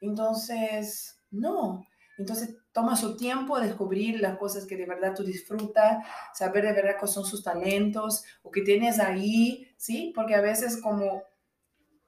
Entonces, 0.00 1.18
no. 1.30 1.86
Entonces, 2.18 2.56
toma 2.72 2.96
su 2.96 3.16
tiempo 3.16 3.56
a 3.56 3.60
descubrir 3.60 4.20
las 4.20 4.38
cosas 4.38 4.66
que 4.66 4.76
de 4.76 4.86
verdad 4.86 5.14
tú 5.14 5.22
disfrutas, 5.22 6.06
saber 6.34 6.64
de 6.64 6.72
verdad 6.72 6.96
cuáles 6.98 7.14
son 7.14 7.24
sus 7.24 7.42
talentos 7.42 8.24
o 8.42 8.50
que 8.50 8.62
tienes 8.62 8.98
ahí, 8.98 9.70
¿sí? 9.76 10.12
Porque 10.14 10.34
a 10.34 10.40
veces 10.40 10.80
como 10.80 11.22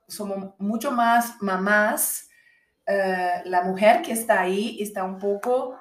somos 0.06 0.54
mucho 0.58 0.90
más 0.90 1.40
mamás, 1.40 2.28
eh, 2.86 3.42
la 3.44 3.62
mujer 3.62 4.02
que 4.02 4.12
está 4.12 4.40
ahí 4.40 4.78
está 4.80 5.04
un 5.04 5.18
poco 5.18 5.78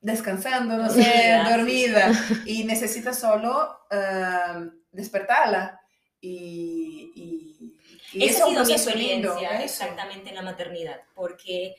descansando, 0.00 0.76
no 0.76 0.90
sé, 0.90 1.38
dormida 1.48 2.10
y 2.46 2.64
necesita 2.64 3.12
solo 3.12 3.80
uh, 3.90 4.70
despertarla. 4.92 5.80
Y, 6.20 7.12
y, 7.14 7.76
y 8.12 8.24
Esa 8.24 8.44
ha 8.44 8.48
sido 8.48 8.64
mi 8.64 8.72
experiencia 8.72 9.62
exactamente 9.62 10.30
en 10.30 10.34
la 10.34 10.42
maternidad, 10.42 11.00
porque 11.14 11.76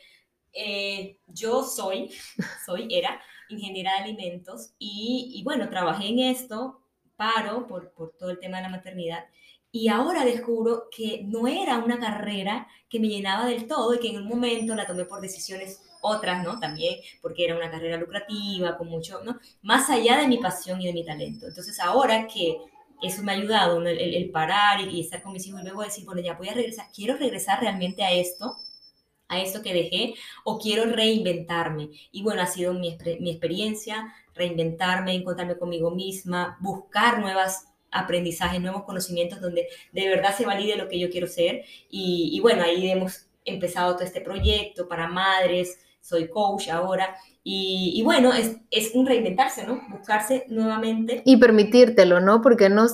eh, 0.53 1.17
yo 1.27 1.63
soy, 1.63 2.11
soy, 2.65 2.87
era 2.91 3.21
ingeniera 3.49 3.93
de 3.93 3.99
alimentos 3.99 4.73
y, 4.77 5.31
y 5.35 5.43
bueno, 5.43 5.69
trabajé 5.69 6.07
en 6.07 6.19
esto, 6.19 6.81
paro 7.15 7.67
por, 7.67 7.91
por 7.93 8.15
todo 8.17 8.29
el 8.29 8.39
tema 8.39 8.57
de 8.57 8.63
la 8.63 8.69
maternidad 8.69 9.25
y 9.71 9.87
ahora 9.87 10.25
descubro 10.25 10.87
que 10.95 11.23
no 11.25 11.47
era 11.47 11.77
una 11.77 11.99
carrera 11.99 12.67
que 12.89 12.99
me 12.99 13.07
llenaba 13.07 13.45
del 13.45 13.67
todo 13.67 13.93
y 13.93 13.99
que 13.99 14.09
en 14.09 14.17
un 14.17 14.27
momento 14.27 14.73
la 14.75 14.87
tomé 14.87 15.05
por 15.05 15.21
decisiones 15.21 15.81
otras, 16.01 16.43
¿no? 16.43 16.59
También 16.59 16.99
porque 17.21 17.45
era 17.45 17.55
una 17.55 17.69
carrera 17.69 17.97
lucrativa, 17.97 18.77
con 18.77 18.87
mucho, 18.87 19.21
¿no? 19.23 19.37
Más 19.61 19.89
allá 19.89 20.17
de 20.17 20.27
mi 20.27 20.37
pasión 20.37 20.81
y 20.81 20.87
de 20.87 20.93
mi 20.93 21.05
talento. 21.05 21.45
Entonces 21.47 21.79
ahora 21.79 22.27
que 22.27 22.57
eso 23.01 23.21
me 23.23 23.31
ha 23.31 23.35
ayudado, 23.35 23.79
el, 23.81 23.97
el, 23.97 24.31
parar 24.31 24.81
y, 24.81 24.97
y, 24.97 25.01
estar 25.01 25.21
con 25.21 25.33
mis 25.33 25.45
hijos 25.47 25.61
y 25.61 25.63
luego 25.65 25.83
decir, 25.83 26.05
bueno, 26.05 26.21
ya 26.21 26.33
voy 26.33 26.49
a 26.49 26.53
regresar, 26.53 26.87
quiero 26.93 27.15
regresar 27.15 27.61
realmente 27.61 28.03
a 28.03 28.11
esto, 28.11 28.57
a 29.29 29.39
esto 29.39 29.61
que 29.61 29.73
dejé 29.73 30.15
o 30.43 30.59
quiero 30.59 30.85
reinventarme. 30.91 31.89
Y 32.11 32.23
bueno, 32.23 32.41
ha 32.41 32.47
sido 32.47 32.73
mi, 32.73 32.97
mi 33.19 33.29
experiencia, 33.29 34.13
reinventarme, 34.35 35.13
encontrarme 35.13 35.57
conmigo 35.57 35.91
misma, 35.91 36.57
buscar 36.59 37.19
nuevas 37.19 37.67
aprendizajes, 37.91 38.61
nuevos 38.61 38.83
conocimientos 38.83 39.39
donde 39.39 39.67
de 39.91 40.07
verdad 40.09 40.35
se 40.35 40.45
valide 40.45 40.75
lo 40.75 40.89
que 40.89 40.99
yo 40.99 41.09
quiero 41.09 41.27
ser. 41.27 41.63
Y, 41.89 42.31
y 42.33 42.39
bueno, 42.39 42.63
ahí 42.63 42.89
hemos 42.89 43.27
empezado 43.45 43.93
todo 43.93 44.03
este 44.03 44.21
proyecto 44.21 44.87
para 44.87 45.07
madres, 45.07 45.79
soy 46.01 46.27
coach 46.27 46.69
ahora. 46.69 47.15
Y, 47.43 47.93
y 47.95 48.03
bueno, 48.03 48.33
es, 48.33 48.57
es, 48.71 48.91
un 48.93 49.05
reinventarse, 49.05 49.65
¿no? 49.65 49.81
Buscarse 49.89 50.45
nuevamente. 50.49 51.21
Y 51.25 51.37
permitírtelo, 51.37 52.19
¿no? 52.19 52.41
Porque 52.41 52.69
no, 52.69 52.87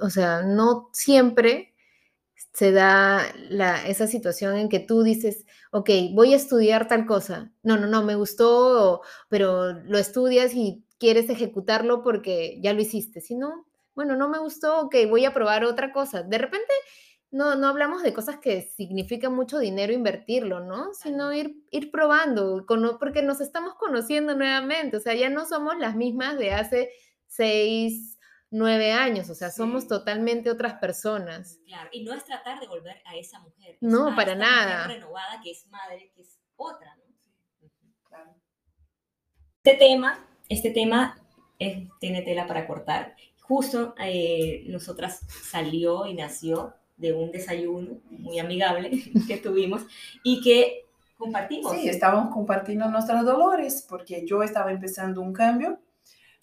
o 0.00 0.10
sea, 0.10 0.42
no 0.42 0.90
siempre 0.92 1.72
se 2.56 2.72
da 2.72 3.34
la, 3.50 3.86
esa 3.86 4.06
situación 4.06 4.56
en 4.56 4.70
que 4.70 4.80
tú 4.80 5.02
dices, 5.02 5.44
ok, 5.72 5.90
voy 6.14 6.32
a 6.32 6.36
estudiar 6.36 6.88
tal 6.88 7.04
cosa. 7.04 7.52
No, 7.62 7.76
no, 7.76 7.86
no, 7.86 8.02
me 8.02 8.14
gustó, 8.14 9.02
pero 9.28 9.74
lo 9.74 9.98
estudias 9.98 10.54
y 10.54 10.82
quieres 10.98 11.28
ejecutarlo 11.28 12.02
porque 12.02 12.58
ya 12.62 12.72
lo 12.72 12.80
hiciste. 12.80 13.20
Si 13.20 13.34
no, 13.34 13.66
bueno, 13.94 14.16
no 14.16 14.30
me 14.30 14.38
gustó, 14.38 14.80
ok, 14.80 14.96
voy 15.06 15.26
a 15.26 15.34
probar 15.34 15.66
otra 15.66 15.92
cosa. 15.92 16.22
De 16.22 16.38
repente, 16.38 16.72
no, 17.30 17.56
no 17.56 17.68
hablamos 17.68 18.02
de 18.02 18.14
cosas 18.14 18.38
que 18.38 18.62
significan 18.62 19.34
mucho 19.34 19.58
dinero 19.58 19.92
invertirlo, 19.92 20.60
¿no? 20.60 20.94
Sino 20.94 21.34
ir, 21.34 21.62
ir 21.70 21.90
probando, 21.90 22.64
porque 22.98 23.20
nos 23.22 23.42
estamos 23.42 23.74
conociendo 23.74 24.34
nuevamente. 24.34 24.96
O 24.96 25.00
sea, 25.00 25.14
ya 25.14 25.28
no 25.28 25.44
somos 25.44 25.76
las 25.78 25.94
mismas 25.94 26.38
de 26.38 26.52
hace 26.52 26.88
seis, 27.26 28.15
nueve 28.50 28.92
años, 28.92 29.28
o 29.30 29.34
sea, 29.34 29.50
somos 29.50 29.88
totalmente 29.88 30.50
otras 30.50 30.74
personas. 30.74 31.58
Claro, 31.66 31.88
y 31.92 32.04
no 32.04 32.14
es 32.14 32.24
tratar 32.24 32.60
de 32.60 32.66
volver 32.66 32.96
a 33.04 33.16
esa 33.16 33.40
mujer. 33.40 33.76
No, 33.80 34.14
para 34.14 34.34
nada. 34.34 34.86
renovada, 34.86 35.40
que 35.42 35.50
es 35.50 35.66
madre, 35.68 36.10
que 36.14 36.22
es 36.22 36.38
otra, 36.56 36.94
¿no? 36.96 37.68
Claro. 38.08 38.34
Este 39.62 39.76
tema, 39.76 40.26
este 40.48 40.70
tema 40.70 41.20
es, 41.58 41.88
tiene 41.98 42.22
tela 42.22 42.46
para 42.46 42.66
cortar. 42.66 43.16
Justo 43.40 43.94
eh, 43.98 44.64
nosotras 44.68 45.20
salió 45.28 46.06
y 46.06 46.14
nació 46.14 46.74
de 46.96 47.12
un 47.12 47.30
desayuno 47.30 48.00
muy 48.10 48.38
amigable 48.38 48.90
que 49.28 49.36
tuvimos 49.36 49.82
y 50.22 50.40
que 50.40 50.86
compartimos. 51.16 51.72
Sí, 51.72 51.88
estábamos 51.88 52.32
compartiendo 52.32 52.88
nuestros 52.88 53.24
dolores 53.24 53.84
porque 53.88 54.24
yo 54.26 54.42
estaba 54.42 54.70
empezando 54.70 55.20
un 55.20 55.32
cambio 55.32 55.78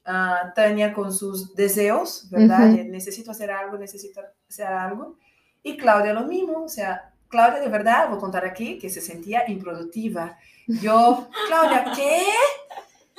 uh, 0.08 0.54
Tania 0.54 0.94
con 0.94 1.14
sus 1.14 1.56
deseos, 1.56 2.30
¿verdad? 2.30 2.68
Necesito 2.70 3.32
hacer 3.32 3.52
algo, 3.52 3.78
necesito 3.78 4.22
hacer 4.50 4.68
algo. 4.68 5.18
Y 5.62 5.78
Claudia 5.78 6.14
lo 6.14 6.26
mismo, 6.26 6.64
o 6.64 6.70
sea, 6.70 7.14
Claudia 7.30 7.60
de 7.60 7.70
verdad, 7.70 8.10
voy 8.10 8.18
a 8.18 8.22
contar 8.22 8.46
aquí, 8.46 8.78
que 8.78 8.90
se 8.90 9.02
sentía 9.02 9.50
improductiva. 9.50 10.38
Yo, 10.68 11.28
Claudia, 11.48 11.92
¿qué? 11.96 12.22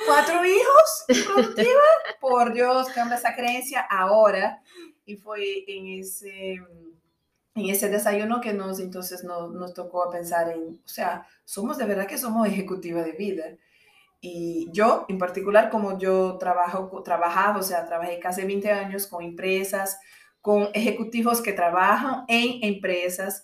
¿Cuatro 0.07 0.45
hijos? 0.45 1.05
¿Improductiva? 1.09 1.81
Por 2.21 2.53
Dios, 2.53 2.89
cambia 2.91 3.17
esa 3.17 3.35
creencia 3.35 3.81
ahora. 3.81 4.63
Y 5.07 5.17
fue 5.17 5.65
en 5.67 6.01
ese, 6.01 6.55
en 7.55 7.69
ese 7.69 7.89
desayuno 7.89 8.41
que 8.41 8.53
nos, 8.53 8.81
entonces 8.81 9.25
nos, 9.25 9.53
nos 9.53 9.75
tocó 9.75 10.11
pensar 10.11 10.51
en, 10.51 10.81
o 10.85 10.89
sea, 10.89 11.27
somos 11.45 11.77
de 11.77 11.85
verdad 11.85 12.07
que 12.07 12.19
somos 12.19 12.49
ejecutiva 12.49 13.03
de 13.03 13.13
vida. 13.13 13.45
Y 14.27 14.71
yo, 14.73 15.05
en 15.11 15.19
particular, 15.19 15.69
como 15.69 15.99
yo 15.99 16.39
trabajo, 16.39 17.03
trabajaba, 17.03 17.59
o 17.59 17.63
sea, 17.63 17.85
trabajé 17.85 18.19
casi 18.19 18.43
20 18.43 18.71
años 18.71 19.07
con 19.07 19.23
empresas, 19.23 20.01
con 20.41 20.71
ejecutivos 20.73 21.43
que 21.43 21.53
trabajan 21.53 22.25
en 22.29 22.65
empresas, 22.65 23.43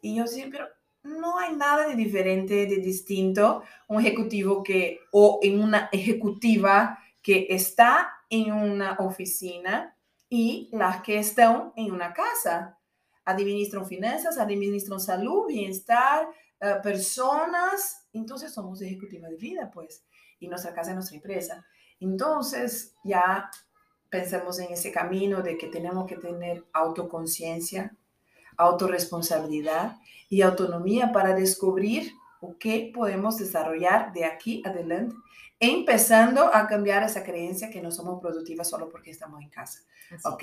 y 0.00 0.16
yo 0.16 0.26
siempre, 0.26 0.60
no 1.02 1.38
hay 1.38 1.54
nada 1.54 1.86
de 1.86 1.96
diferente, 1.96 2.64
de 2.64 2.78
distinto, 2.78 3.62
un 3.88 4.00
ejecutivo 4.00 4.62
que, 4.62 5.00
o 5.12 5.38
en 5.42 5.60
una 5.60 5.90
ejecutiva 5.92 6.98
que 7.20 7.48
está 7.50 8.10
en 8.30 8.54
una 8.54 8.96
oficina 9.00 9.98
y 10.30 10.70
las 10.72 11.02
que 11.02 11.18
están 11.18 11.74
en 11.76 11.92
una 11.92 12.14
casa. 12.14 12.78
Administran 13.26 13.84
finanzas, 13.84 14.38
administran 14.38 14.98
salud, 14.98 15.46
bienestar, 15.48 16.26
uh, 16.62 16.82
personas, 16.82 18.08
entonces 18.14 18.50
somos 18.50 18.80
ejecutivas 18.80 19.30
de 19.30 19.36
vida, 19.36 19.70
pues 19.70 20.06
y 20.42 20.48
nuestra 20.48 20.74
casa 20.74 20.90
es 20.90 20.96
nuestra 20.96 21.16
empresa. 21.16 21.64
Entonces 22.00 22.94
ya 23.04 23.48
pensemos 24.10 24.58
en 24.58 24.72
ese 24.72 24.90
camino 24.90 25.40
de 25.40 25.56
que 25.56 25.68
tenemos 25.68 26.06
que 26.06 26.16
tener 26.16 26.64
autoconciencia, 26.72 27.96
autorresponsabilidad 28.56 29.98
y 30.28 30.42
autonomía 30.42 31.12
para 31.12 31.34
descubrir 31.34 32.12
o 32.40 32.56
qué 32.58 32.90
podemos 32.92 33.38
desarrollar 33.38 34.12
de 34.12 34.24
aquí 34.24 34.62
adelante, 34.66 35.14
empezando 35.60 36.52
a 36.52 36.66
cambiar 36.66 37.04
esa 37.04 37.22
creencia 37.22 37.70
que 37.70 37.80
no 37.80 37.92
somos 37.92 38.20
productivas 38.20 38.68
solo 38.68 38.88
porque 38.90 39.12
estamos 39.12 39.40
en 39.40 39.48
casa. 39.48 39.78
¿Ok? 40.24 40.42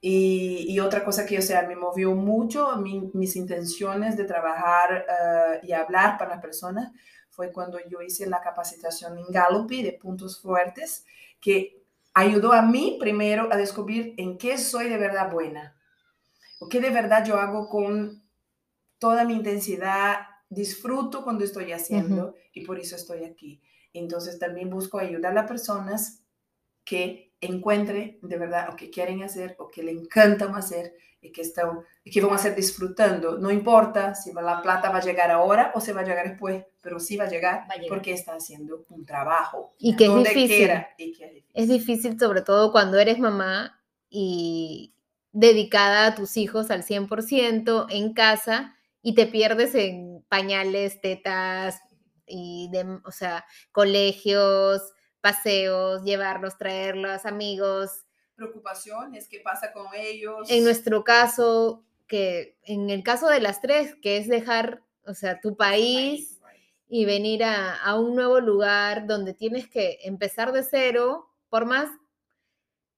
Y, 0.00 0.66
y, 0.68 0.80
otra 0.80 1.02
cosa 1.02 1.24
que, 1.24 1.38
o 1.38 1.42
sea, 1.42 1.62
me 1.62 1.76
movió 1.76 2.14
mucho 2.14 2.76
mis 2.76 3.36
intenciones 3.36 4.16
de 4.18 4.24
trabajar 4.24 5.06
uh, 5.08 5.66
y 5.66 5.72
hablar 5.72 6.18
para 6.18 6.32
las 6.32 6.42
personas 6.42 6.92
fue 7.38 7.52
cuando 7.52 7.78
yo 7.88 8.02
hice 8.02 8.26
la 8.26 8.40
capacitación 8.40 9.16
en 9.16 9.26
Gallup 9.28 9.70
de 9.70 9.92
puntos 9.92 10.40
fuertes, 10.40 11.04
que 11.40 11.84
ayudó 12.12 12.52
a 12.52 12.62
mí 12.62 12.96
primero 12.98 13.46
a 13.52 13.56
descubrir 13.56 14.12
en 14.16 14.38
qué 14.38 14.58
soy 14.58 14.88
de 14.88 14.98
verdad 14.98 15.30
buena, 15.30 15.76
o 16.58 16.68
qué 16.68 16.80
de 16.80 16.90
verdad 16.90 17.24
yo 17.24 17.36
hago 17.36 17.68
con 17.68 18.24
toda 18.98 19.24
mi 19.24 19.34
intensidad, 19.34 20.16
disfruto 20.48 21.22
cuando 21.22 21.44
estoy 21.44 21.70
haciendo 21.70 22.34
y 22.52 22.66
por 22.66 22.80
eso 22.80 22.96
estoy 22.96 23.22
aquí. 23.22 23.62
Entonces 23.92 24.40
también 24.40 24.68
busco 24.68 24.98
ayudar 24.98 25.30
a 25.30 25.34
las 25.36 25.46
personas 25.46 26.24
que 26.82 27.27
encuentre 27.40 28.18
de 28.22 28.36
verdad 28.36 28.68
o 28.72 28.76
que 28.76 28.90
quieren 28.90 29.22
hacer 29.22 29.56
o 29.58 29.68
que 29.68 29.82
le 29.82 29.92
encantan 29.92 30.54
hacer 30.54 30.94
y 31.20 31.32
que, 31.32 31.42
están, 31.42 31.80
y 32.04 32.10
que 32.10 32.20
van 32.20 32.32
a 32.32 32.36
hacer 32.36 32.54
disfrutando. 32.54 33.38
No 33.38 33.50
importa 33.50 34.14
si 34.14 34.32
la 34.32 34.62
plata 34.62 34.90
va 34.90 34.98
a 34.98 35.02
llegar 35.02 35.30
ahora 35.30 35.72
o 35.74 35.80
se 35.80 35.92
va 35.92 36.02
a 36.02 36.04
llegar 36.04 36.28
después, 36.28 36.64
pero 36.80 37.00
sí 37.00 37.16
va 37.16 37.24
a 37.24 37.28
llegar, 37.28 37.66
porque 37.88 38.12
está 38.12 38.34
haciendo 38.34 38.84
un 38.90 39.04
trabajo. 39.04 39.74
Y 39.78 39.96
que 39.96 40.06
es 40.06 40.14
difícil. 40.14 40.70
y 40.96 41.12
que 41.12 41.24
es 41.24 41.34
difícil. 41.34 41.44
Es 41.54 41.68
difícil 41.68 42.18
sobre 42.18 42.42
todo 42.42 42.70
cuando 42.70 42.98
eres 42.98 43.18
mamá 43.18 43.80
y 44.08 44.94
dedicada 45.32 46.06
a 46.06 46.14
tus 46.14 46.36
hijos 46.36 46.70
al 46.70 46.84
100% 46.84 47.86
en 47.90 48.14
casa 48.14 48.76
y 49.02 49.14
te 49.14 49.26
pierdes 49.26 49.74
en 49.74 50.24
pañales, 50.28 51.00
tetas 51.00 51.80
y 52.26 52.68
de, 52.70 53.00
o 53.04 53.12
sea, 53.12 53.44
colegios, 53.72 54.82
paseos, 55.28 56.02
llevarlos, 56.04 56.56
traerlos, 56.56 57.26
amigos. 57.26 58.06
Preocupaciones, 58.34 59.28
¿qué 59.28 59.40
pasa 59.40 59.72
con 59.72 59.86
ellos? 59.94 60.50
En 60.50 60.64
nuestro 60.64 61.04
caso, 61.04 61.84
que 62.06 62.56
en 62.62 62.88
el 62.88 63.02
caso 63.02 63.28
de 63.28 63.40
las 63.40 63.60
tres, 63.60 63.94
que 64.00 64.16
es 64.16 64.28
dejar, 64.28 64.82
o 65.04 65.12
sea, 65.12 65.40
tu 65.40 65.56
país 65.56 66.40
y 66.88 67.04
venir 67.04 67.44
a, 67.44 67.74
a 67.74 67.98
un 67.98 68.16
nuevo 68.16 68.40
lugar 68.40 69.06
donde 69.06 69.34
tienes 69.34 69.68
que 69.68 69.98
empezar 70.02 70.52
de 70.52 70.62
cero, 70.62 71.30
por 71.50 71.66
más 71.66 71.90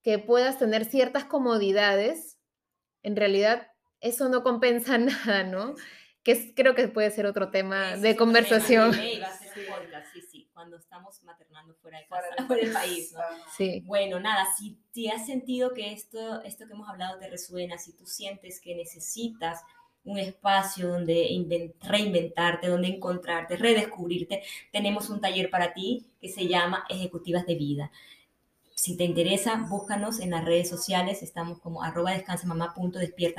que 0.03 0.19
puedas 0.21 0.59
tener 0.59 0.85
ciertas 0.85 1.25
comodidades, 1.25 2.39
en 3.03 3.17
realidad 3.17 3.73
eso 4.01 4.29
no 4.29 4.45
compensa 4.45 4.99
nada, 4.99 5.43
¿no? 5.43 5.75
Que 6.23 6.55
creo 6.55 6.77
que 6.77 6.87
puede 6.87 7.11
ser 7.11 7.27
otro 7.27 7.51
tema 7.51 7.97
de 7.97 8.15
conversación. 8.15 8.95
sí, 8.95 9.21
sí, 9.53 9.61
cuando 10.61 10.77
estamos 10.77 11.23
maternando 11.23 11.75
fuera 11.77 12.01
de 12.01 12.07
casa, 12.07 12.47
fuera 12.47 12.63
del 12.63 12.73
país, 12.75 13.15
¿no? 13.15 13.21
Sí. 13.57 13.83
Bueno, 13.87 14.21
nada, 14.21 14.47
si, 14.59 14.77
si 14.93 15.09
has 15.09 15.25
sentido 15.25 15.73
que 15.73 15.91
esto, 15.95 16.43
esto 16.43 16.67
que 16.67 16.75
hemos 16.75 16.87
hablado 16.87 17.19
te 17.19 17.31
resuena, 17.31 17.79
si 17.79 17.95
tú 17.95 18.05
sientes 18.05 18.61
que 18.61 18.75
necesitas 18.75 19.63
un 20.05 20.19
espacio 20.19 20.89
donde 20.89 21.73
reinventarte, 21.81 22.69
donde 22.69 22.89
encontrarte, 22.89 23.57
redescubrirte, 23.57 24.43
tenemos 24.71 25.09
un 25.09 25.23
taller 25.23 25.49
para 25.49 25.73
ti 25.73 26.05
que 26.21 26.29
se 26.29 26.47
llama 26.47 26.85
Ejecutivas 26.91 27.47
de 27.47 27.55
Vida. 27.55 27.91
Si 28.75 28.99
te 28.99 29.05
interesa, 29.05 29.67
búscanos 29.67 30.21
en 30.21 30.33
las 30.33 30.45
redes 30.45 30.69
sociales, 30.69 31.23
estamos 31.23 31.59
como 31.61 31.83
arroba 31.83 32.13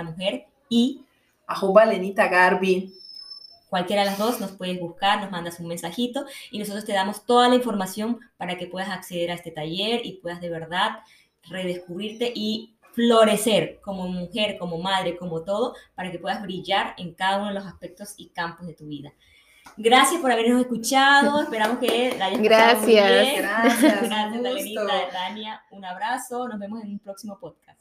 mujer 0.04 0.48
y 0.70 1.06
arroba 1.46 1.86
Lenita 1.86 2.28
Garbi. 2.30 2.96
Cualquiera 3.72 4.02
de 4.02 4.10
las 4.10 4.18
dos 4.18 4.42
nos 4.42 4.52
puedes 4.52 4.82
buscar, 4.82 5.22
nos 5.22 5.32
mandas 5.32 5.62
un 5.62 5.70
mensajito 5.70 6.26
y 6.52 6.60
nosotros 6.60 6.84
te 6.84 6.92
damos 6.92 7.26
toda 7.26 7.48
la 7.48 7.56
información 7.56 8.20
para 8.36 8.58
que 8.58 8.68
puedas 8.68 8.90
acceder 8.90 9.32
a 9.32 9.36
este 9.36 9.50
taller 9.50 10.06
y 10.06 10.20
puedas 10.22 10.42
de 10.42 10.50
verdad 10.50 11.00
redescubrirte 11.44 12.34
y 12.36 12.76
florecer 12.92 13.80
como 13.80 14.10
mujer, 14.10 14.58
como 14.60 14.78
madre, 14.78 15.16
como 15.16 15.46
todo, 15.46 15.74
para 15.96 16.12
que 16.12 16.20
puedas 16.20 16.42
brillar 16.42 16.96
en 16.98 17.14
cada 17.14 17.38
uno 17.38 17.48
de 17.48 17.54
los 17.54 17.66
aspectos 17.66 18.14
y 18.18 18.28
campos 18.32 18.68
de 18.68 18.74
tu 18.74 18.88
vida. 18.88 19.14
Gracias 19.78 20.20
por 20.20 20.34
habernos 20.34 20.60
escuchado. 20.60 21.42
Esperamos 21.44 21.78
que 21.78 22.14
la 22.18 22.26
hayas 22.26 22.42
Gracias. 22.42 22.82
Muy 22.82 22.92
bien. 22.92 23.36
Gracias. 23.42 24.10
Gracias, 24.10 25.12
Tania. 25.14 25.64
Un 25.72 25.86
abrazo. 25.86 26.46
Nos 26.50 26.60
vemos 26.60 26.84
en 26.84 26.90
un 26.90 27.00
próximo 27.00 27.40
podcast. 27.40 27.81